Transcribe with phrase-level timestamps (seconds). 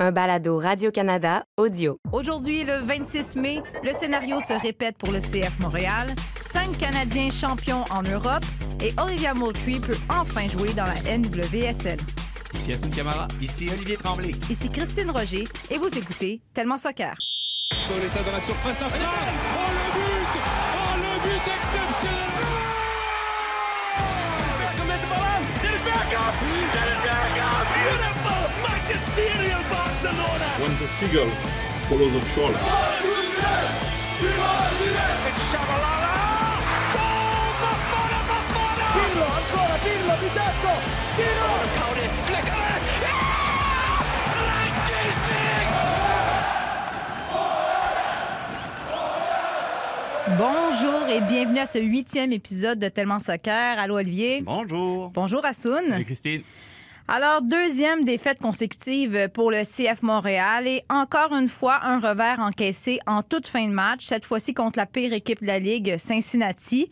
[0.00, 1.98] un balado Radio-Canada audio.
[2.12, 6.14] Aujourd'hui, le 26 mai, le scénario se répète pour le CF Montréal.
[6.40, 8.44] Cinq Canadiens champions en Europe
[8.80, 11.98] et Olivia Moultrie peut enfin jouer dans la NWSL.
[12.54, 13.26] Ici Assun Camara.
[13.40, 14.32] Ici Olivier Tremblay.
[14.48, 17.14] Ici Christine Roger et vous écoutez Tellement Soccer.
[17.88, 18.76] Pauletta dans la surface.
[18.80, 20.40] Oh le but
[20.74, 22.68] Oh le but exceptionnel
[27.84, 29.62] Beautiful magisterial
[30.00, 31.28] Barcelona when the seagull
[31.88, 32.54] follows the trawler.
[35.26, 36.14] It's Shabalala
[36.94, 40.72] Goal Bafana Bafana Pirlo ancora Pirlo di tecco
[41.16, 42.58] Pirlo Caude Flecker
[50.36, 53.78] Bonjour et bienvenue à ce huitième épisode de Tellement Soccer.
[53.78, 54.42] Allô Olivier.
[54.42, 55.10] Bonjour.
[55.10, 55.84] Bonjour Assoun.
[55.84, 56.42] Salut Christine.
[57.10, 63.00] Alors, deuxième défaite consécutive pour le CF Montréal et encore une fois un revers encaissé
[63.06, 66.90] en toute fin de match, cette fois-ci contre la pire équipe de la Ligue, Cincinnati.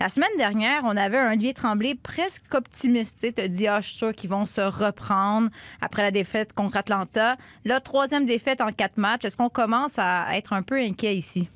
[0.00, 3.20] La semaine dernière, on avait un Olivier Tremblay presque optimiste.
[3.20, 5.50] Tu te dis, ah, je qu'ils vont se reprendre
[5.82, 7.36] après la défaite contre Atlanta.
[7.66, 9.26] Là, troisième défaite en quatre matchs.
[9.26, 11.46] Est-ce qu'on commence à être un peu inquiet ici?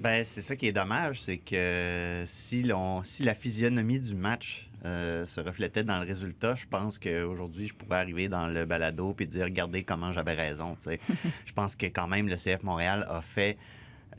[0.00, 2.70] Ben, c'est ça qui est dommage, c'est que si,
[3.04, 7.74] si la physionomie du match euh, se reflétait dans le résultat, je pense qu'aujourd'hui, je
[7.74, 10.76] pourrais arriver dans le balado et dire regardez comment j'avais raison.
[10.86, 13.58] je pense que quand même, le CF Montréal a fait.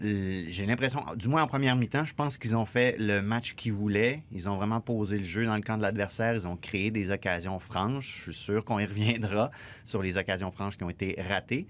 [0.02, 3.74] J'ai l'impression, du moins en première mi-temps, je pense qu'ils ont fait le match qu'ils
[3.74, 4.24] voulaient.
[4.32, 6.34] Ils ont vraiment posé le jeu dans le camp de l'adversaire.
[6.34, 8.24] Ils ont créé des occasions franches.
[8.26, 9.52] Je suis sûr qu'on y reviendra
[9.84, 11.68] sur les occasions franches qui ont été ratées.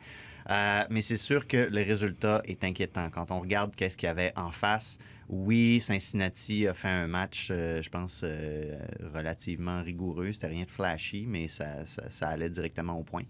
[0.49, 3.09] Euh, mais c'est sûr que le résultat est inquiétant.
[3.09, 4.97] Quand on regarde qu'est-ce qu'il y avait en face,
[5.29, 8.75] oui, Cincinnati a fait un match, euh, je pense, euh,
[9.13, 10.31] relativement rigoureux.
[10.31, 11.85] C'était rien de flashy, mais ça,
[12.21, 13.23] allait directement au point.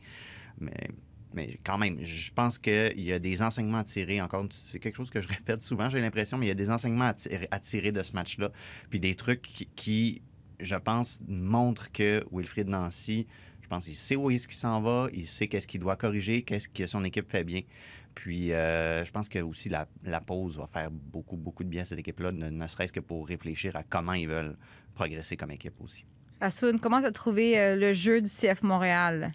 [0.61, 4.22] Mais, quand même, je pense qu'il y a des enseignements à tirer.
[4.22, 6.72] Encore, c'est quelque chose que je répète souvent, j'ai l'impression, mais il y a des
[6.72, 7.11] enseignements
[7.52, 8.50] à tirer, de ce match-là.
[8.89, 10.21] Puis des trucs qui, qui,
[10.61, 13.27] je pense, montrent que Wilfried Nancy,
[13.61, 16.43] je pense qu'il sait où est-ce qu'il s'en va, il sait qu'est-ce qu'il doit corriger,
[16.43, 17.61] qu'est-ce que son équipe fait bien.
[18.19, 21.83] Puis euh, je pense que aussi la, la pause va faire beaucoup, beaucoup de bien
[21.83, 24.57] à cette équipe-là, ne, ne serait-ce que pour réfléchir à comment ils veulent
[24.93, 26.03] progresser comme équipe aussi.
[26.41, 29.31] Assoun, comment tu as trouvé euh, le jeu du CF Montréal?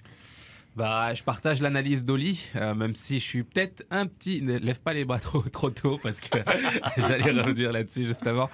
[0.77, 4.43] Bah, je partage l'analyse d'Oli, euh, même si je suis peut-être un petit.
[4.43, 6.39] Ne lève pas les bras trop, trop tôt parce que
[6.99, 8.51] j'allais revenir là-dessus juste avant.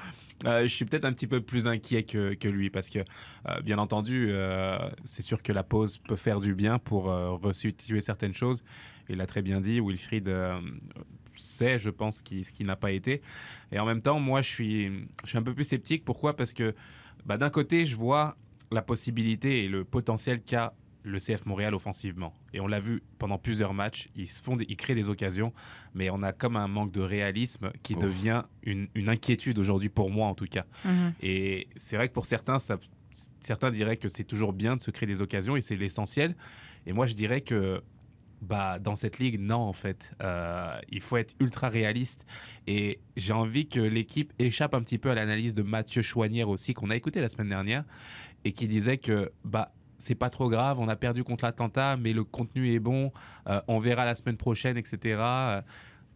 [0.47, 3.01] Euh, je suis peut-être un petit peu plus inquiet que, que lui parce que,
[3.49, 7.33] euh, bien entendu, euh, c'est sûr que la pause peut faire du bien pour euh,
[7.33, 8.63] resituer certaines choses.
[9.11, 10.59] Il l'a très bien dit, Wilfried euh,
[11.37, 13.23] sait, je pense, qui- ce qui n'a pas été.
[13.73, 14.87] Et en même temps, moi, je suis,
[15.25, 16.05] je suis un peu plus sceptique.
[16.05, 16.37] Pourquoi?
[16.37, 16.75] Parce que,
[17.27, 18.37] bah, d'un côté, je vois
[18.71, 22.35] la possibilité et le potentiel qu'a le CF Montréal offensivement.
[22.53, 25.55] Et on l'a vu pendant plusieurs matchs, ils, se font des- ils créent des occasions,
[25.95, 28.03] mais on a comme un manque de réalisme qui Ouf.
[28.03, 30.67] devient une, une inquiétude aujourd'hui pour moi en tout cas.
[30.85, 31.15] Mhm.
[31.23, 32.79] Et c'est vrai que pour certains, ça,
[33.41, 36.37] certains diraient que c'est toujours bien de se créer des occasions et c'est l'essentiel.
[36.87, 37.81] Et moi, je dirais que
[38.41, 40.13] bah, dans cette ligue, non, en fait.
[40.23, 42.25] Euh, il faut être ultra réaliste.
[42.67, 46.75] Et j'ai envie que l'équipe échappe un petit peu à l'analyse de Mathieu Chouanière aussi,
[46.75, 47.85] qu'on a écouté la semaine dernière,
[48.45, 52.13] et qui disait que bah, c'est pas trop grave, on a perdu contre l'Atlanta, mais
[52.13, 53.13] le contenu est bon,
[53.49, 55.21] euh, on verra la semaine prochaine, etc.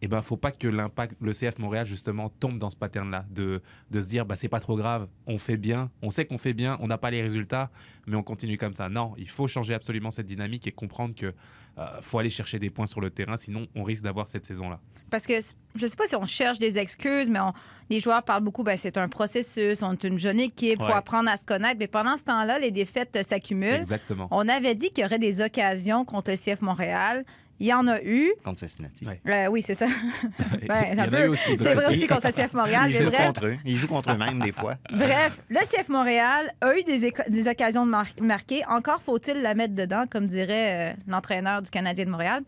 [0.05, 3.63] Et ben, faut pas que l'impact, le CF Montréal justement tombe dans ce pattern-là, de,
[3.89, 6.53] de se dire bah c'est pas trop grave, on fait bien, on sait qu'on fait
[6.53, 7.71] bien, on n'a pas les résultats,
[8.05, 8.87] mais on continue comme ça.
[8.87, 11.33] Non, il faut changer absolument cette dynamique et comprendre que
[11.79, 14.79] euh, faut aller chercher des points sur le terrain, sinon on risque d'avoir cette saison-là.
[15.09, 15.33] Parce que
[15.73, 17.53] je sais pas si on cherche des excuses, mais on-
[17.89, 20.93] les joueurs parlent beaucoup, ben, c'est un processus, on est une jeune équipe, faut Ouais.
[20.93, 21.77] apprendre à se connaître.
[21.79, 23.73] Mais pendant ce temps-là, les défaites s'accumulent.
[23.73, 24.27] Exactement.
[24.29, 27.25] On avait dit qu'il y aurait des occasions contre le CF Montréal.
[27.59, 28.33] Il y en a eu.
[28.43, 29.05] Contre Cincinnati.
[29.05, 29.21] Ouais.
[29.27, 29.87] Euh, oui, c'est ça.
[30.67, 31.35] Ben, peu.
[31.35, 32.89] C'est vrai aussi contre le CF Montréal.
[32.91, 33.57] Ils jouent bref, contre eux.
[33.63, 34.75] Ils jouent contre eux-mêmes des fois.
[34.91, 38.63] bref, le CF Montréal a eu des, éco- des occasions de mar- marquer.
[38.67, 42.43] Encore faut-il la mettre dedans, comme dirait euh, l'entraîneur du Canadien de Montréal.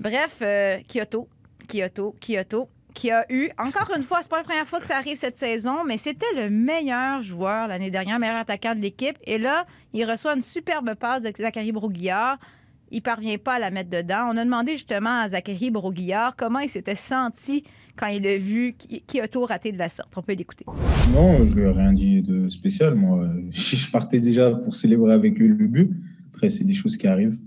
[0.00, 1.28] Bref, euh, Kyoto,
[1.68, 4.96] Kyoto, Kyoto, qui a eu, encore une fois, c'est pas la première fois que ça
[4.96, 9.16] arrive cette saison, mais c'était le meilleur joueur l'année dernière, meilleur attaquant de l'équipe.
[9.24, 12.38] Et là, il reçoit une superbe passe de Zachary Broguillard.
[12.92, 14.30] Il parvient pas à la mettre dedans.
[14.32, 17.64] On a demandé justement à Zachary Broguillard comment il s'était senti
[17.96, 20.12] quand il a vu Ki- Kyoto rater de la sorte.
[20.16, 20.66] On peut l'écouter.
[21.14, 22.94] Non, je lui ai rien dit de spécial.
[22.94, 25.90] Moi, je partais déjà pour célébrer avec lui le but.
[26.34, 27.38] Après, c'est des choses qui arrivent.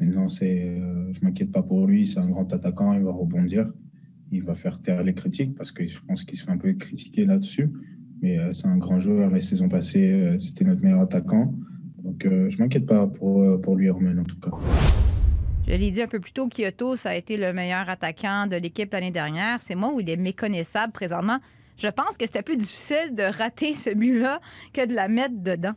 [0.00, 2.06] Maintenant, c'est, euh, je m'inquiète pas pour lui.
[2.06, 2.92] C'est un grand attaquant.
[2.94, 3.70] Il va rebondir.
[4.32, 6.72] Il va faire taire les critiques parce que je pense qu'il se fait un peu
[6.72, 7.70] critiquer là-dessus.
[8.22, 9.30] Mais euh, c'est un grand joueur.
[9.30, 11.54] La saison passée, euh, c'était notre meilleur attaquant.
[12.16, 14.50] Donc, euh, je m'inquiète pas pour, euh, lui, Romain, en tout cas.
[15.68, 18.56] Je l'ai dit un peu plus tôt, Kyoto, ça a été le meilleur attaquant de
[18.56, 19.60] l'équipe l'année dernière.
[19.60, 21.38] C'est moi où il est méconnaissable présentement.
[21.76, 24.40] Je pense que c'était plus difficile de rater ce but-là
[24.72, 25.74] que de la mettre dedans.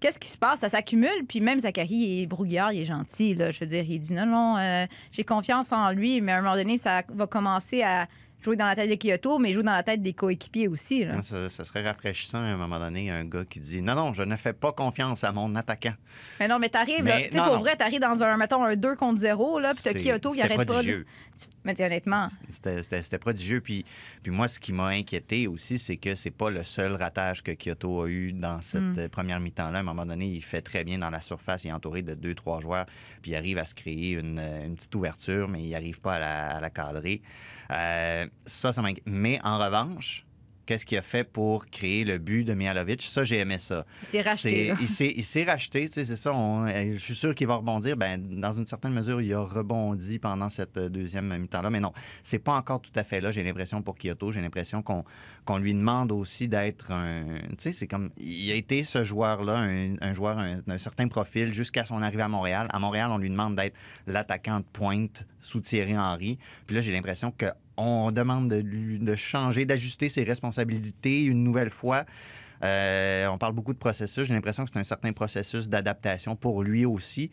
[0.00, 0.60] Qu'est-ce qui se passe?
[0.60, 3.34] Ça s'accumule, puis même Zachary est brouillard, il est gentil.
[3.36, 6.42] Je veux dire, il dit non, non, euh, j'ai confiance en lui, mais à un
[6.42, 8.06] moment donné, ça va commencer à
[8.40, 11.04] jouer dans la tête de Kyoto, mais jouer dans la tête des coéquipiers aussi.
[11.04, 11.22] là.
[11.22, 14.22] Ça, ça serait rafraîchissant à un moment donné, un gars qui dit Non, non, je
[14.22, 15.94] ne fais pas confiance à mon attaquant.
[16.40, 17.58] Mais non, mais t'arrives, Mais là, tu sais, pour non.
[17.60, 20.56] vrai, t'arrives dans un, mettons, un 2 contre 0, là, puis t'as Kyoto qui arrête
[20.56, 20.64] pas.
[20.64, 21.06] de- prodigieux.
[21.64, 23.60] Mais honnêtement, C'était- prodigieux.
[23.60, 23.84] Puis,
[24.22, 27.52] puis moi, ce qui m'a inquiété aussi, c'est que c'est pas le seul ratage que
[27.52, 28.98] Kyoto a eu dans cette Mm.
[28.98, 29.78] euh, première mi-temps-là.
[29.78, 31.64] À un moment donné, il fait très bien dans la surface.
[31.64, 32.86] Il est entouré de deux, trois joueurs.
[33.22, 36.14] Puis il arrive à se créer une, euh, une petite ouverture, mais il n'arrive pas
[36.14, 37.22] à la, à la cadrer.
[37.70, 39.04] Euh, ça, ça m'inquiète.
[39.06, 40.24] Mais en revanche,
[40.68, 43.00] qu'est-ce qu'il a fait pour créer le but de Mihalovic?
[43.00, 43.86] Ça, j'ai aimé ça.
[44.02, 44.72] il s'est racheté.
[45.16, 46.34] Il s'est, racheté, tu sais, c'est ça.
[46.34, 47.96] on- euh, je suis sûr qu'il va rebondir.
[47.96, 51.70] Ben, dans une certaine mesure, il a rebondi pendant cette euh, deuxième mi-temps-là.
[51.70, 51.92] Mais non,
[52.22, 53.32] c'est pas encore tout à fait là.
[53.32, 54.30] J'ai l'impression pour Kyoto.
[54.30, 55.04] J'ai l'impression qu'on,
[55.46, 57.24] qu'on lui demande aussi d'être un.
[57.52, 58.10] Tu sais, c'est comme.
[58.18, 62.22] Il a été ce joueur-là, un, un joueur un- d'un certain profil jusqu'à son arrivée
[62.24, 62.68] à Montréal.
[62.70, 63.74] À Montréal, on lui demande d'être
[64.06, 66.38] l'attaquant de pointe sous Thierry Henry.
[66.66, 67.46] Puis là, j'ai l'impression que
[67.78, 72.04] on demande de, changer, d'ajuster ses responsabilités une nouvelle fois.
[72.64, 74.26] Euh, on parle beaucoup de processus.
[74.26, 77.30] J'ai l'impression que c'est un certain processus d'adaptation pour lui aussi.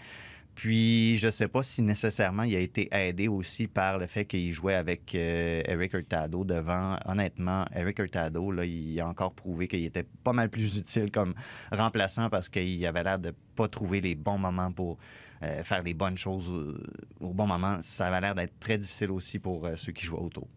[0.53, 4.24] Puis, je ne sais pas si nécessairement il a été aidé aussi par le fait
[4.24, 6.95] qu'il jouait avec euh, Eric Hurtado devant.
[7.06, 11.33] Honnêtement, Eric Hurtado, il a encore prouvé qu'il était pas mal plus utile comme
[11.74, 14.97] remplaçant parce qu'il avait l'air de pas trouver les bons moments pour
[15.44, 16.82] euh, faire les bonnes choses euh,
[17.20, 17.80] au bon moment.
[17.82, 20.48] Ça avait l'air d'être très difficile aussi pour euh, ceux qui jouaient autour.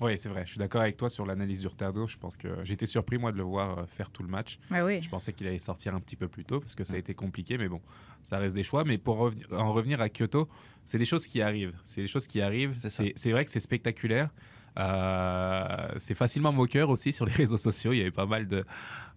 [0.00, 0.42] Oui, c'est vrai.
[0.44, 2.08] Je suis d'accord avec toi sur l'analyse du Retardo.
[2.08, 4.58] Je pense que j'étais surpris, moi, de le voir faire tout le match.
[4.70, 5.00] Ouais, oui.
[5.00, 7.14] Je pensais qu'il allait sortir un petit peu plus tôt parce que ça a été
[7.14, 7.80] compliqué, mais bon,
[8.24, 8.82] ça reste des choix.
[8.84, 10.48] Mais pour en revenir à Kyoto,
[10.84, 11.74] c'est des choses qui arrivent.
[11.84, 12.76] C'est des choses qui arrivent.
[12.82, 14.30] C'est vrai que c'est spectaculaire.
[14.78, 17.92] Euh, c'est facilement moqueur aussi sur les réseaux sociaux.
[17.92, 18.64] Il y avait pas mal de,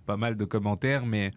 [0.05, 1.31] pas mal de commentaires, mais.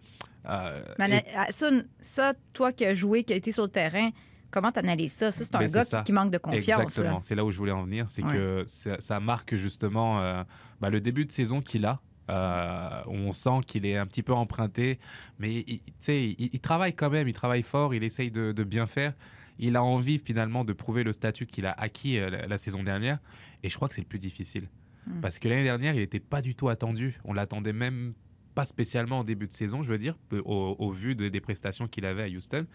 [0.49, 1.69] Euh, et- ça,
[2.01, 4.09] ça, toi qui as joué, qui as été sur le terrain,
[4.49, 5.31] comment t'analyses ça?
[5.31, 6.01] Ça, c'est un Ben, gars ça.
[6.03, 6.79] qui, manque de confiance.
[6.81, 8.05] Exactement, c'est là où je voulais en venir.
[8.09, 8.33] C'est Ouais.
[8.33, 10.43] que ça, ça marque justement euh,
[10.79, 12.01] bah, le début de saison qu'il a.
[12.29, 14.99] euh, où on sent qu'il est un petit peu emprunté,
[15.37, 18.53] mais il, tu sais, il, il travaille quand même, il travaille fort, il essaye de,
[18.53, 19.13] de bien faire.
[19.59, 22.83] Il a envie finalement de prouver le statut qu'il a acquis euh, la, la saison
[22.83, 23.17] dernière,
[23.63, 24.69] et je crois que c'est le plus difficile.
[25.07, 25.19] Mm.
[25.19, 27.19] Parce que l'année dernière, il n'était pas du tout attendu.
[27.25, 28.13] On l'attendait même
[28.53, 31.87] pas spécialement en début de saison, je veux dire, au, au vu de- des prestations
[31.87, 32.65] qu'il avait à Houston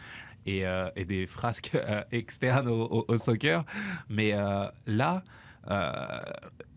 [0.46, 3.64] et, euh, et des frasques euh, externes au, au- au soccer.
[4.08, 5.22] Mais euh, là,
[5.66, 5.70] tu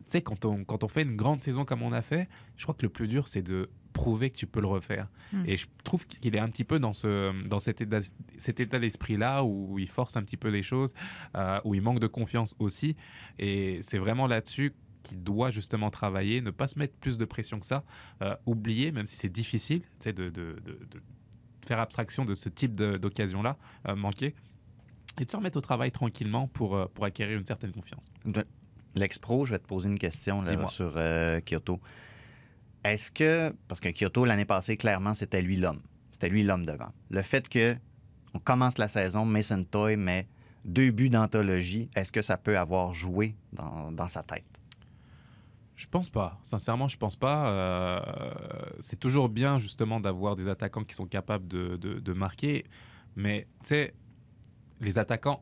[0.06, 2.76] sais, quand on, quand on fait une grande saison comme on a fait, je crois
[2.76, 5.08] que le plus dur, c'est de prouver que tu peux le refaire.
[5.34, 5.44] Mm.
[5.46, 8.00] Et je trouve qu'il est un petit peu dans, ce, dans cet état,
[8.38, 10.94] cet état d'esprit-là où il force un petit peu les choses,
[11.66, 12.96] où il manque de confiance aussi.
[13.38, 14.74] Et c'est vraiment là-dessus
[15.04, 17.84] qu'il doit justement travailler, ne pas se mettre plus de pression que ça,
[18.22, 21.02] euh, oublier, même si c'est difficile, tu sais, de, de, de- de
[21.66, 23.58] faire abstraction de ce type d'occasion-là,
[23.88, 24.34] euh, manquée,
[25.20, 28.12] et de se remettre au travail tranquillement pour, euh, pour acquérir une certaine confiance.
[28.96, 31.80] L'ex-pro, je vais te poser une question là, sur euh, Kyoto.
[32.84, 35.82] Est-ce que, parce que Kyoto, l'année passée, clairement, c'était lui l'homme.
[36.12, 36.90] C'était lui l'homme devant.
[37.10, 37.76] Le fait que
[38.34, 40.28] on commence la saison, Mason Toy met
[40.66, 44.44] deux buts d'anthologie, est-ce que ça peut avoir joué dans, dans sa tête?
[45.80, 46.38] Je pense pas.
[46.44, 47.52] Sincèrement, je pense pas.
[47.52, 48.02] Euh,
[48.80, 52.66] c'est toujours bien justement d'avoir des attaquants qui sont capables de, marquer.
[53.16, 53.94] Mais tu sais,
[54.82, 55.42] les attaquants,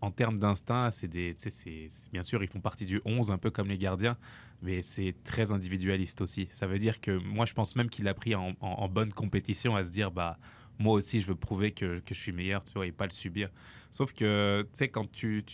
[0.00, 3.50] en termes d'instinct, c'est des, c'est- bien sûr, ils font partie du 11, un peu
[3.50, 4.16] comme les gardiens,
[4.62, 6.46] mais c'est très individualiste aussi.
[6.52, 8.52] Ça veut dire que moi, je pense même qu'il a pris en,
[8.88, 10.38] bonne compétition à se dire, bah,
[10.78, 13.48] moi aussi, je veux prouver que, je suis meilleur, tu vois, et pas le subir.
[13.90, 15.44] Sauf que, tu sais, quand tu-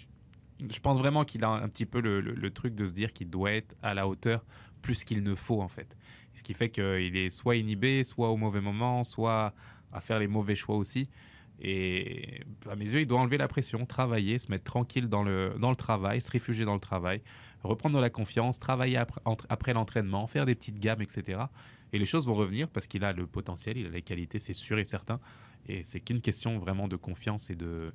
[0.70, 3.30] je pense vraiment qu'il a un petit peu le, le- truc de se dire qu'il
[3.30, 4.44] doit être à la hauteur
[4.82, 5.96] plus qu'il ne faut, en fait.
[6.34, 9.54] Ce qui fait qu'il est soit inhibé, soit au mauvais moment, soit
[9.92, 11.08] à faire les mauvais choix aussi.
[11.60, 15.54] Et à mes yeux, il doit enlever la pression, travailler, se mettre tranquille dans le,
[15.60, 17.22] dans le travail, se réfugier dans le travail,
[17.62, 21.42] reprendre la confiance, travailler après, après l'entraînement, faire des petites gammes, etc.
[21.92, 24.52] Et les choses vont revenir parce qu'il a le potentiel, il a les qualités, c'est
[24.52, 25.20] sûr et certain.
[25.66, 27.92] Et c'est qu'une question vraiment de confiance et de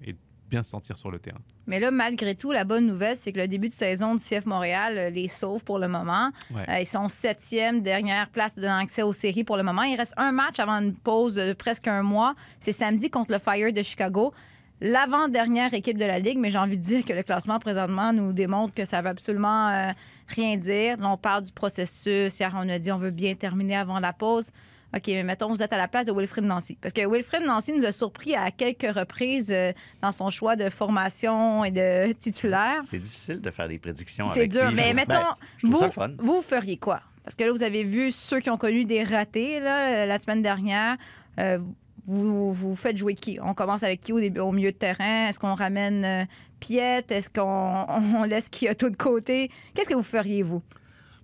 [0.49, 1.39] bien se sentir sur le terrain.
[1.67, 4.45] Mais là, malgré tout, la bonne nouvelle, c'est que le début de saison du CF
[4.45, 6.31] Montréal euh, les sauve pour le moment.
[6.53, 6.69] Ouais.
[6.69, 9.83] Euh, ils sont septième, dernière place de l'accès aux séries pour le moment.
[9.83, 12.35] Il reste un match avant une pause de presque un mois.
[12.59, 14.33] C'est samedi contre le Fire de Chicago.
[14.81, 18.31] L'avant-dernière équipe de la Ligue, mais j'ai envie de dire que le classement présentement nous
[18.31, 19.91] démontre que ça veut absolument euh,
[20.27, 20.97] rien dire.
[20.97, 22.39] Là, on parle du processus.
[22.39, 24.51] Hier, on a dit on veut bien terminer avant la pause.
[24.95, 26.77] OK, mais mettons, vous êtes à la place de Wilfrid Nancy.
[26.81, 30.69] Parce que Wilfrid Nancy nous a surpris à quelques reprises euh, dans son choix de
[30.69, 32.81] formation et de titulaire.
[32.85, 34.75] C'est difficile de faire des prédictions C'est avec dur, lui.
[34.75, 36.09] Mais mettons, ben, vous, fun.
[36.17, 37.01] vous feriez quoi?
[37.23, 40.41] Parce que là, vous avez vu ceux qui ont connu des ratés là, la semaine
[40.41, 40.97] dernière.
[41.39, 41.59] Euh,
[42.07, 43.37] vous, vous faites jouer qui?
[43.43, 45.27] On commence avec qui au, début, au milieu de terrain?
[45.27, 46.25] Est-ce qu'on ramène euh,
[46.59, 47.05] Piet?
[47.09, 47.85] Est-ce qu'on
[48.17, 49.51] on laisse Kyoto de côté?
[49.75, 50.63] Qu'est-ce que vous feriez, vous?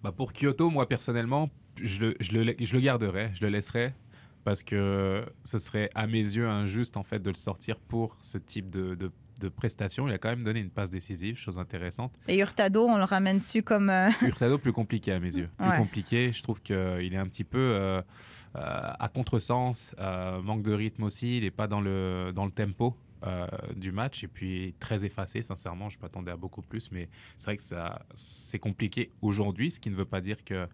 [0.03, 1.49] Bah pour Kyoto, moi personnellement,
[1.81, 3.93] je le, je, le, je le garderai, je le laisserai
[4.43, 8.37] parce que ce serait à mes yeux injuste en fait de le sortir pour ce
[8.37, 10.07] type de, de, de prestation.
[10.07, 12.13] Il a quand même donné une passe décisive, chose intéressante.
[12.27, 13.89] Et Hurtado, on le ramène dessus comme.
[13.89, 15.77] euh, Hurtado plus compliqué à mes yeux, plus Ouais.
[15.77, 16.31] compliqué.
[16.31, 16.75] Je trouve qu'il
[17.13, 18.01] est un petit peu euh,
[18.55, 21.37] euh, à contresens, euh, manque de rythme aussi.
[21.37, 22.95] Il n'est pas dans le dans le tempo.
[23.23, 27.45] Euh, du match et puis très effacé sincèrement je m'attendais à beaucoup plus mais c'est
[27.45, 30.67] vrai que ça c'est compliqué aujourd'hui ce qui ne veut pas dire que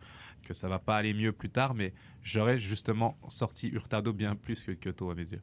[0.44, 1.94] que ça va pas aller mieux plus tard mais
[2.24, 5.42] j'aurais justement sorti Hurtado bien plus que Kyoto à mes yeux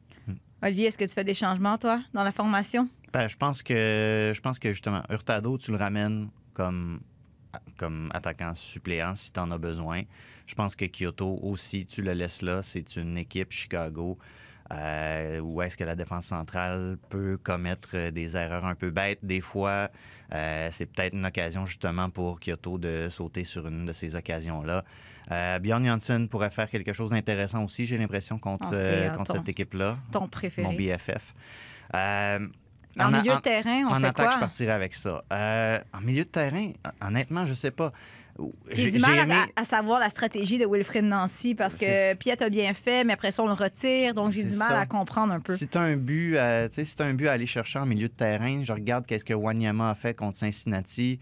[0.61, 2.89] Olivier, est-ce que tu fais des changements, toi, dans la formation?
[3.13, 6.99] Ben, je pense que je pense que justement, Hurtado, tu le ramènes comme,
[7.77, 10.03] comme attaquant suppléant si tu en as besoin.
[10.47, 12.61] Je pense que Kyoto aussi, tu le laisses là.
[12.61, 14.17] C'est une équipe Chicago
[14.71, 19.19] euh, où est-ce que la défense centrale peut commettre euh, des erreurs un peu bêtes.
[19.23, 19.89] Des fois,
[20.33, 24.83] euh, c'est peut-être une occasion justement pour Kyoto de sauter sur une de ces occasions-là.
[25.31, 28.69] Euh, Bjorn Janssen pourrait faire quelque chose d'intéressant aussi, j'ai l'impression, contre,
[29.15, 29.97] contre ton- cette équipe-là.
[30.11, 30.67] Ton préféré.
[30.67, 31.33] Mon BFF.
[31.93, 34.29] En en- milieu de terrain, on en fait attaque, quoi?
[34.31, 35.23] je partirais avec ça.
[35.93, 36.71] En milieu de terrain,
[37.01, 37.91] honnêtement, je sais pas.
[38.71, 42.41] J'ai du mal aimé- à, à savoir la stratégie de Wilfrid Nancy parce que Piet
[42.41, 44.13] a bien fait, mais après ça, on le retire.
[44.13, 44.79] Donc, j'ai du mal ça.
[44.79, 45.55] à comprendre un peu.
[45.57, 48.07] Si tu as un but, à- si t'as un but à aller chercher en milieu
[48.07, 51.19] de terrain, je regarde qu'est-ce que Wanyama a fait contre Cincinnati.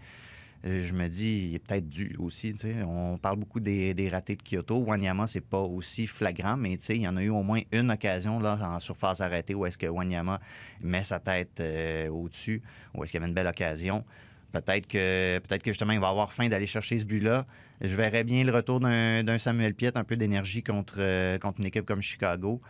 [0.64, 2.54] euh, Je me dis, il est peut-être dû aussi.
[2.86, 4.76] On parle beaucoup des, des ratés de Kyoto.
[4.78, 8.40] Wanyama, c'est pas aussi flagrant, mais il y en a eu au moins une occasion
[8.40, 10.40] là, en surface arrêtée où est-ce que Wanyama
[10.80, 12.60] met sa tête euh, au-dessus,
[12.94, 14.04] où est-ce qu'il y avait une belle occasion.
[14.52, 17.44] Peut-être que, peut-être que justement, il va avoir faim d'aller chercher ce but-là.
[17.80, 21.66] Je verrais bien le retour d'un Samuel Piet, un peu d'énergie contre, euh, contre une
[21.66, 22.60] équipe comme Chicago.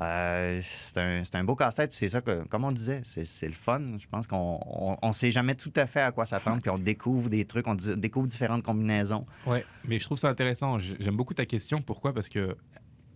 [0.00, 1.94] Euh, c'est un, un beau casse-tête.
[1.94, 3.98] C'est ça que, comme on disait, c'est le fun.
[3.98, 7.28] Je pense qu'on ne sait jamais tout à fait à quoi s'attendre, puis on découvre
[7.28, 9.26] des trucs, on découvre différentes combinaisons.
[9.46, 10.78] Ouais, mais je trouve ça intéressant.
[10.78, 11.82] J'aime beaucoup ta question.
[11.82, 12.12] Pourquoi?
[12.14, 12.56] Parce que, tu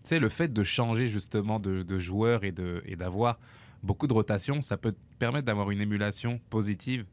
[0.05, 2.53] sais, le fait de changer justement de, de joueur et
[2.97, 3.39] d'avoir
[3.83, 7.05] beaucoup de rotation, ça peut te permettre d'avoir une émulation positive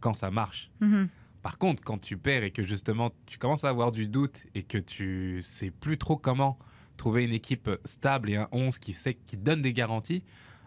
[0.00, 0.70] quand ça marche.
[0.80, 1.08] Mhm.
[1.42, 4.62] Par contre, quand tu perds et que justement tu commences à avoir du doute et
[4.64, 6.58] que tu sais plus trop comment
[6.96, 10.24] trouver une équipe stable et un 11 qui, sait, qui donne des garanties,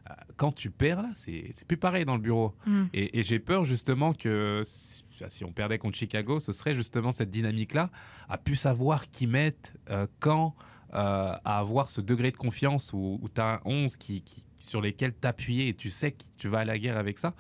[0.10, 2.56] euh, quand tu perds là, c'est c'est plus pareil dans le bureau.
[2.66, 2.84] Mm.
[2.94, 7.12] Et, et j'ai peur justement que si, si on perdait contre Chicago, ce serait justement
[7.12, 7.90] cette dynamique-là,
[8.30, 10.56] à plus savoir qui mettre, euh, quand,
[10.94, 14.82] euh, à avoir ce degré de confiance où, tu as un 11 qui, qui- sur
[14.82, 17.34] lesquels t'appuyer et tu sais que tu vas à la guerre avec ça.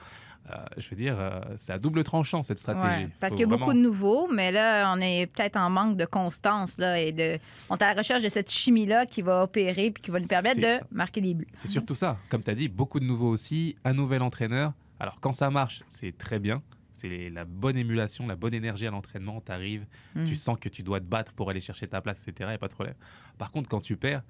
[0.51, 3.03] Euh, je veux dire, euh, c'est à double tranchant cette stratégie.
[3.05, 5.69] Ouais, parce qu'il y a vraiment- beaucoup de nouveaux, mais là, on est peut-être en
[5.69, 6.77] manque de constance.
[6.79, 7.37] Là, et de...
[7.69, 10.27] On est à la recherche de cette chimie-là qui va opérer puis qui va nous
[10.27, 10.85] permettre de ça.
[10.91, 11.47] marquer des buts.
[11.53, 12.17] C'est surtout ça.
[12.29, 14.73] Comme tu as dit, beaucoup de nouveaux aussi, un nouvel entraîneur.
[14.99, 16.61] Alors quand ça marche, c'est très bien.
[16.93, 19.39] C'est la bonne émulation, la bonne énergie à l'entraînement.
[19.45, 20.25] Tu arrives, Mm.
[20.25, 22.33] tu sens que tu dois te battre pour aller chercher ta place, etc.
[22.41, 22.95] Il n'y a pas de problème.
[23.37, 24.23] Par contre, quand tu perds,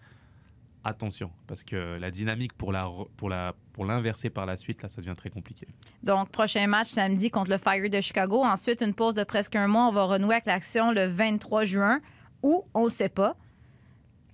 [0.83, 4.89] attention, parce que la dynamique pour la pour la pour l'inverser par la suite, là,
[4.89, 5.67] ça devient très compliqué.
[6.03, 8.43] Donc, prochain match samedi contre le Fire de Chicago.
[8.43, 9.87] Ensuite, une pause de presque un mois.
[9.87, 11.99] On va renouer avec l'action le 23 juin
[12.43, 13.35] ou on ne sait pas.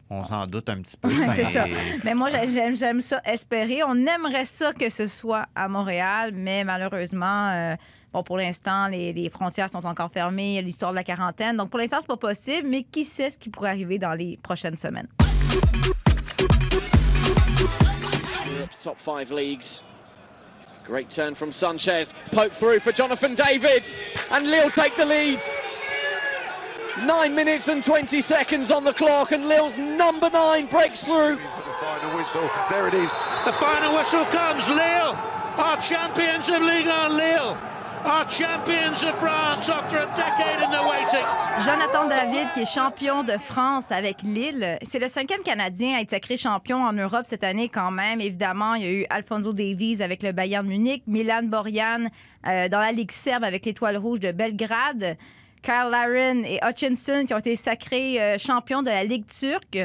[0.10, 1.08] On s'en doute un petit peu.
[1.10, 1.66] Ouais, c'est mais- ça.
[2.04, 3.82] Mais moi, j'ai- j'aime, j'aime ça espérer.
[3.84, 7.76] On aimerait ça que ce soit à Montréal, mais malheureusement, euh,
[8.14, 10.52] bon, pour l'instant, les, les frontières sont encore fermées.
[10.52, 11.58] Il y a l'histoire de la quarantaine.
[11.58, 14.38] Donc, pour l'instant, c'est pas possible, mais qui sait ce qui pourrait arriver dans les
[14.38, 15.08] prochaines semaines?
[18.66, 19.84] Europe's top five leagues.
[20.86, 22.16] Great turn from Sanchez.
[22.32, 23.94] Poke through for Jonathan David.
[24.32, 25.40] And Lille take the lead.
[27.04, 31.36] Nine minutes and 20 seconds on the clock, and Lille's number nine breaks through.
[31.36, 32.50] For The final whistle.
[32.72, 33.12] There it is.
[33.46, 34.68] The final whistle comes.
[34.68, 35.14] Lille,
[35.58, 37.58] our champions of Ligue 1 Lille,
[41.66, 44.78] Jonathan David, qui est champion de France avec Lille.
[44.84, 48.22] C'est le cinquième Canadien à être sacré champion en Europe cette année quand même.
[48.22, 52.10] Évidemment, il y a eu Alfonso Davies avec le Bayern Munich, Milan Borjan
[52.48, 55.18] euh, dans la Ligue serbe avec l'Étoile Rouge de Belgrade,
[55.64, 59.80] Kyle Larin et Hutchinson qui ont été sacrés euh, champions de la Ligue turque.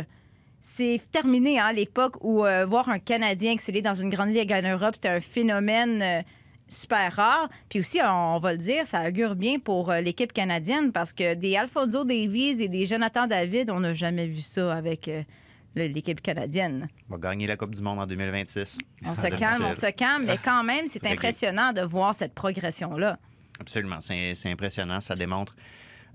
[0.62, 4.53] C'est terminé hein, à l'époque où euh, voir un Canadien exceller dans une grande ligue
[4.53, 6.23] en Europe, c'était un phénomène euh,
[6.71, 7.49] super rare.
[7.69, 11.35] Puis aussi, on va le dire, ça augure bien pour euh, l'équipe canadienne parce que
[11.35, 15.23] des Alfonso Davies et des Jonathan David, on n'a jamais vu ça avec euh,
[15.75, 16.89] l'équipe canadienne.
[17.09, 18.79] On va gagner la Coupe du Monde en 2026.
[19.05, 23.19] On se calme, on se calme, mais quand même, c'est impressionnant de voir cette progression-là.
[23.61, 24.00] Absolument.
[24.00, 25.00] C'est impressionnant.
[25.00, 25.55] Ça démontre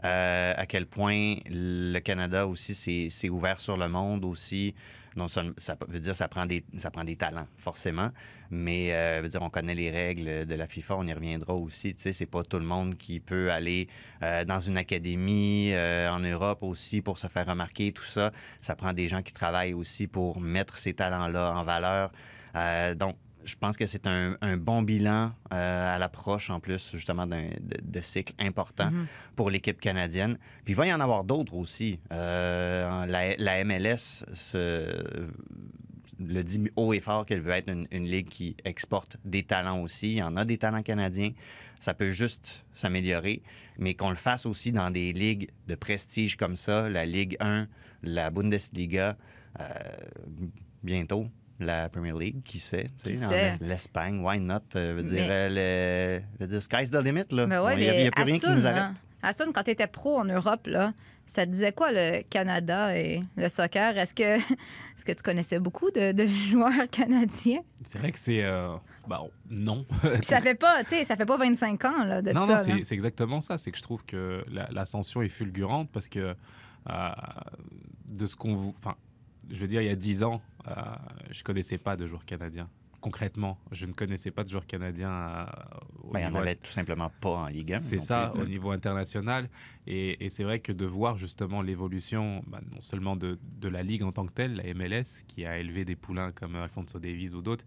[0.04, 2.76] euh, à quel point le Canada aussi
[3.10, 4.76] s'est ouvert sur le monde aussi.
[5.16, 5.44] Non ça
[5.88, 8.12] veut dire ça prend des ça prend des talents forcément,
[8.52, 11.96] mais euh, veut dire on connaît les règles de la FIFA, on y reviendra aussi.
[11.96, 13.88] Tu sais, c'est pas tout le monde qui peut aller
[14.24, 17.94] euh, dans une académie euh, en Europe aussi pour se faire remarquer.
[17.94, 22.12] Tout ça, ça prend des gens qui travaillent aussi pour mettre ces talents-là en valeur.
[22.96, 27.28] Donc je pense que c'est un, un bon bilan euh, à l'approche, en plus, justement,
[27.28, 28.90] d'un de, de cycle important
[29.36, 30.38] pour l'équipe canadienne.
[30.64, 32.00] Puis il va y en avoir d'autres aussi.
[32.12, 35.30] Euh, la, la MLS se,
[36.20, 39.82] le dit haut et fort qu'elle veut être une, une ligue qui exporte des talents
[39.82, 40.14] aussi.
[40.14, 41.32] Il y en a des talents canadiens.
[41.80, 43.44] Ça peut juste s'améliorer,
[43.78, 47.68] mais qu'on le fasse aussi dans des ligues de prestige comme ça, la Ligue 1,
[48.04, 49.18] la Bundesliga,
[49.60, 49.64] euh,
[50.84, 51.28] bientôt
[51.60, 52.88] la Premier League, qui sait,
[53.62, 54.60] l'Espagne, why not?
[54.76, 57.48] Euh, veut dire, Mais- euh, le, dire, sky's the limit, là.
[57.48, 58.84] Mais ouais, Il n'y a, a plus rien qui nous arrête.
[58.84, 58.94] hein.
[59.54, 60.94] Quand tu étais pro en Europe, là,
[61.26, 63.98] ça te disait quoi le Canada et le soccer?
[63.98, 67.62] Est-ce que, est-ce que tu connaissais beaucoup de, de joueurs canadiens?
[67.84, 68.44] C'est vrai que c'est.
[68.44, 68.76] euh,
[69.08, 69.86] bah, non.
[70.02, 72.48] Puis ça fait pas, tu sais, ça fait pas 25 ans là, de non, ça.
[72.48, 73.58] non, c'est c'est exactement ça.
[73.58, 76.36] C'est que je trouve que la- l'ascension est fulgurante parce que
[76.90, 77.10] euh,
[78.06, 78.76] de ce qu'on vous.
[78.78, 78.96] Enfin,
[79.50, 80.74] je veux dire, il y a 10 ans, euh,
[81.32, 82.70] je connaissais pas de joueurs canadiens.
[83.02, 85.12] Concrètement, je ne connaissais pas de joueurs canadiens.
[85.12, 85.46] euh,
[86.02, 87.80] au Ben, il n'y en niveau- avait tout simplement pas en Ligue 1.
[87.80, 88.42] C'est ça, plus.
[88.42, 89.48] au niveau international.
[89.86, 93.84] Et, et c'est vrai que de voir justement l'évolution, bah, non seulement de, de la
[93.84, 97.34] Ligue en tant que telle, la MLS, qui a élevé des poulains comme Alfonso Davies
[97.36, 97.66] ou d'autres,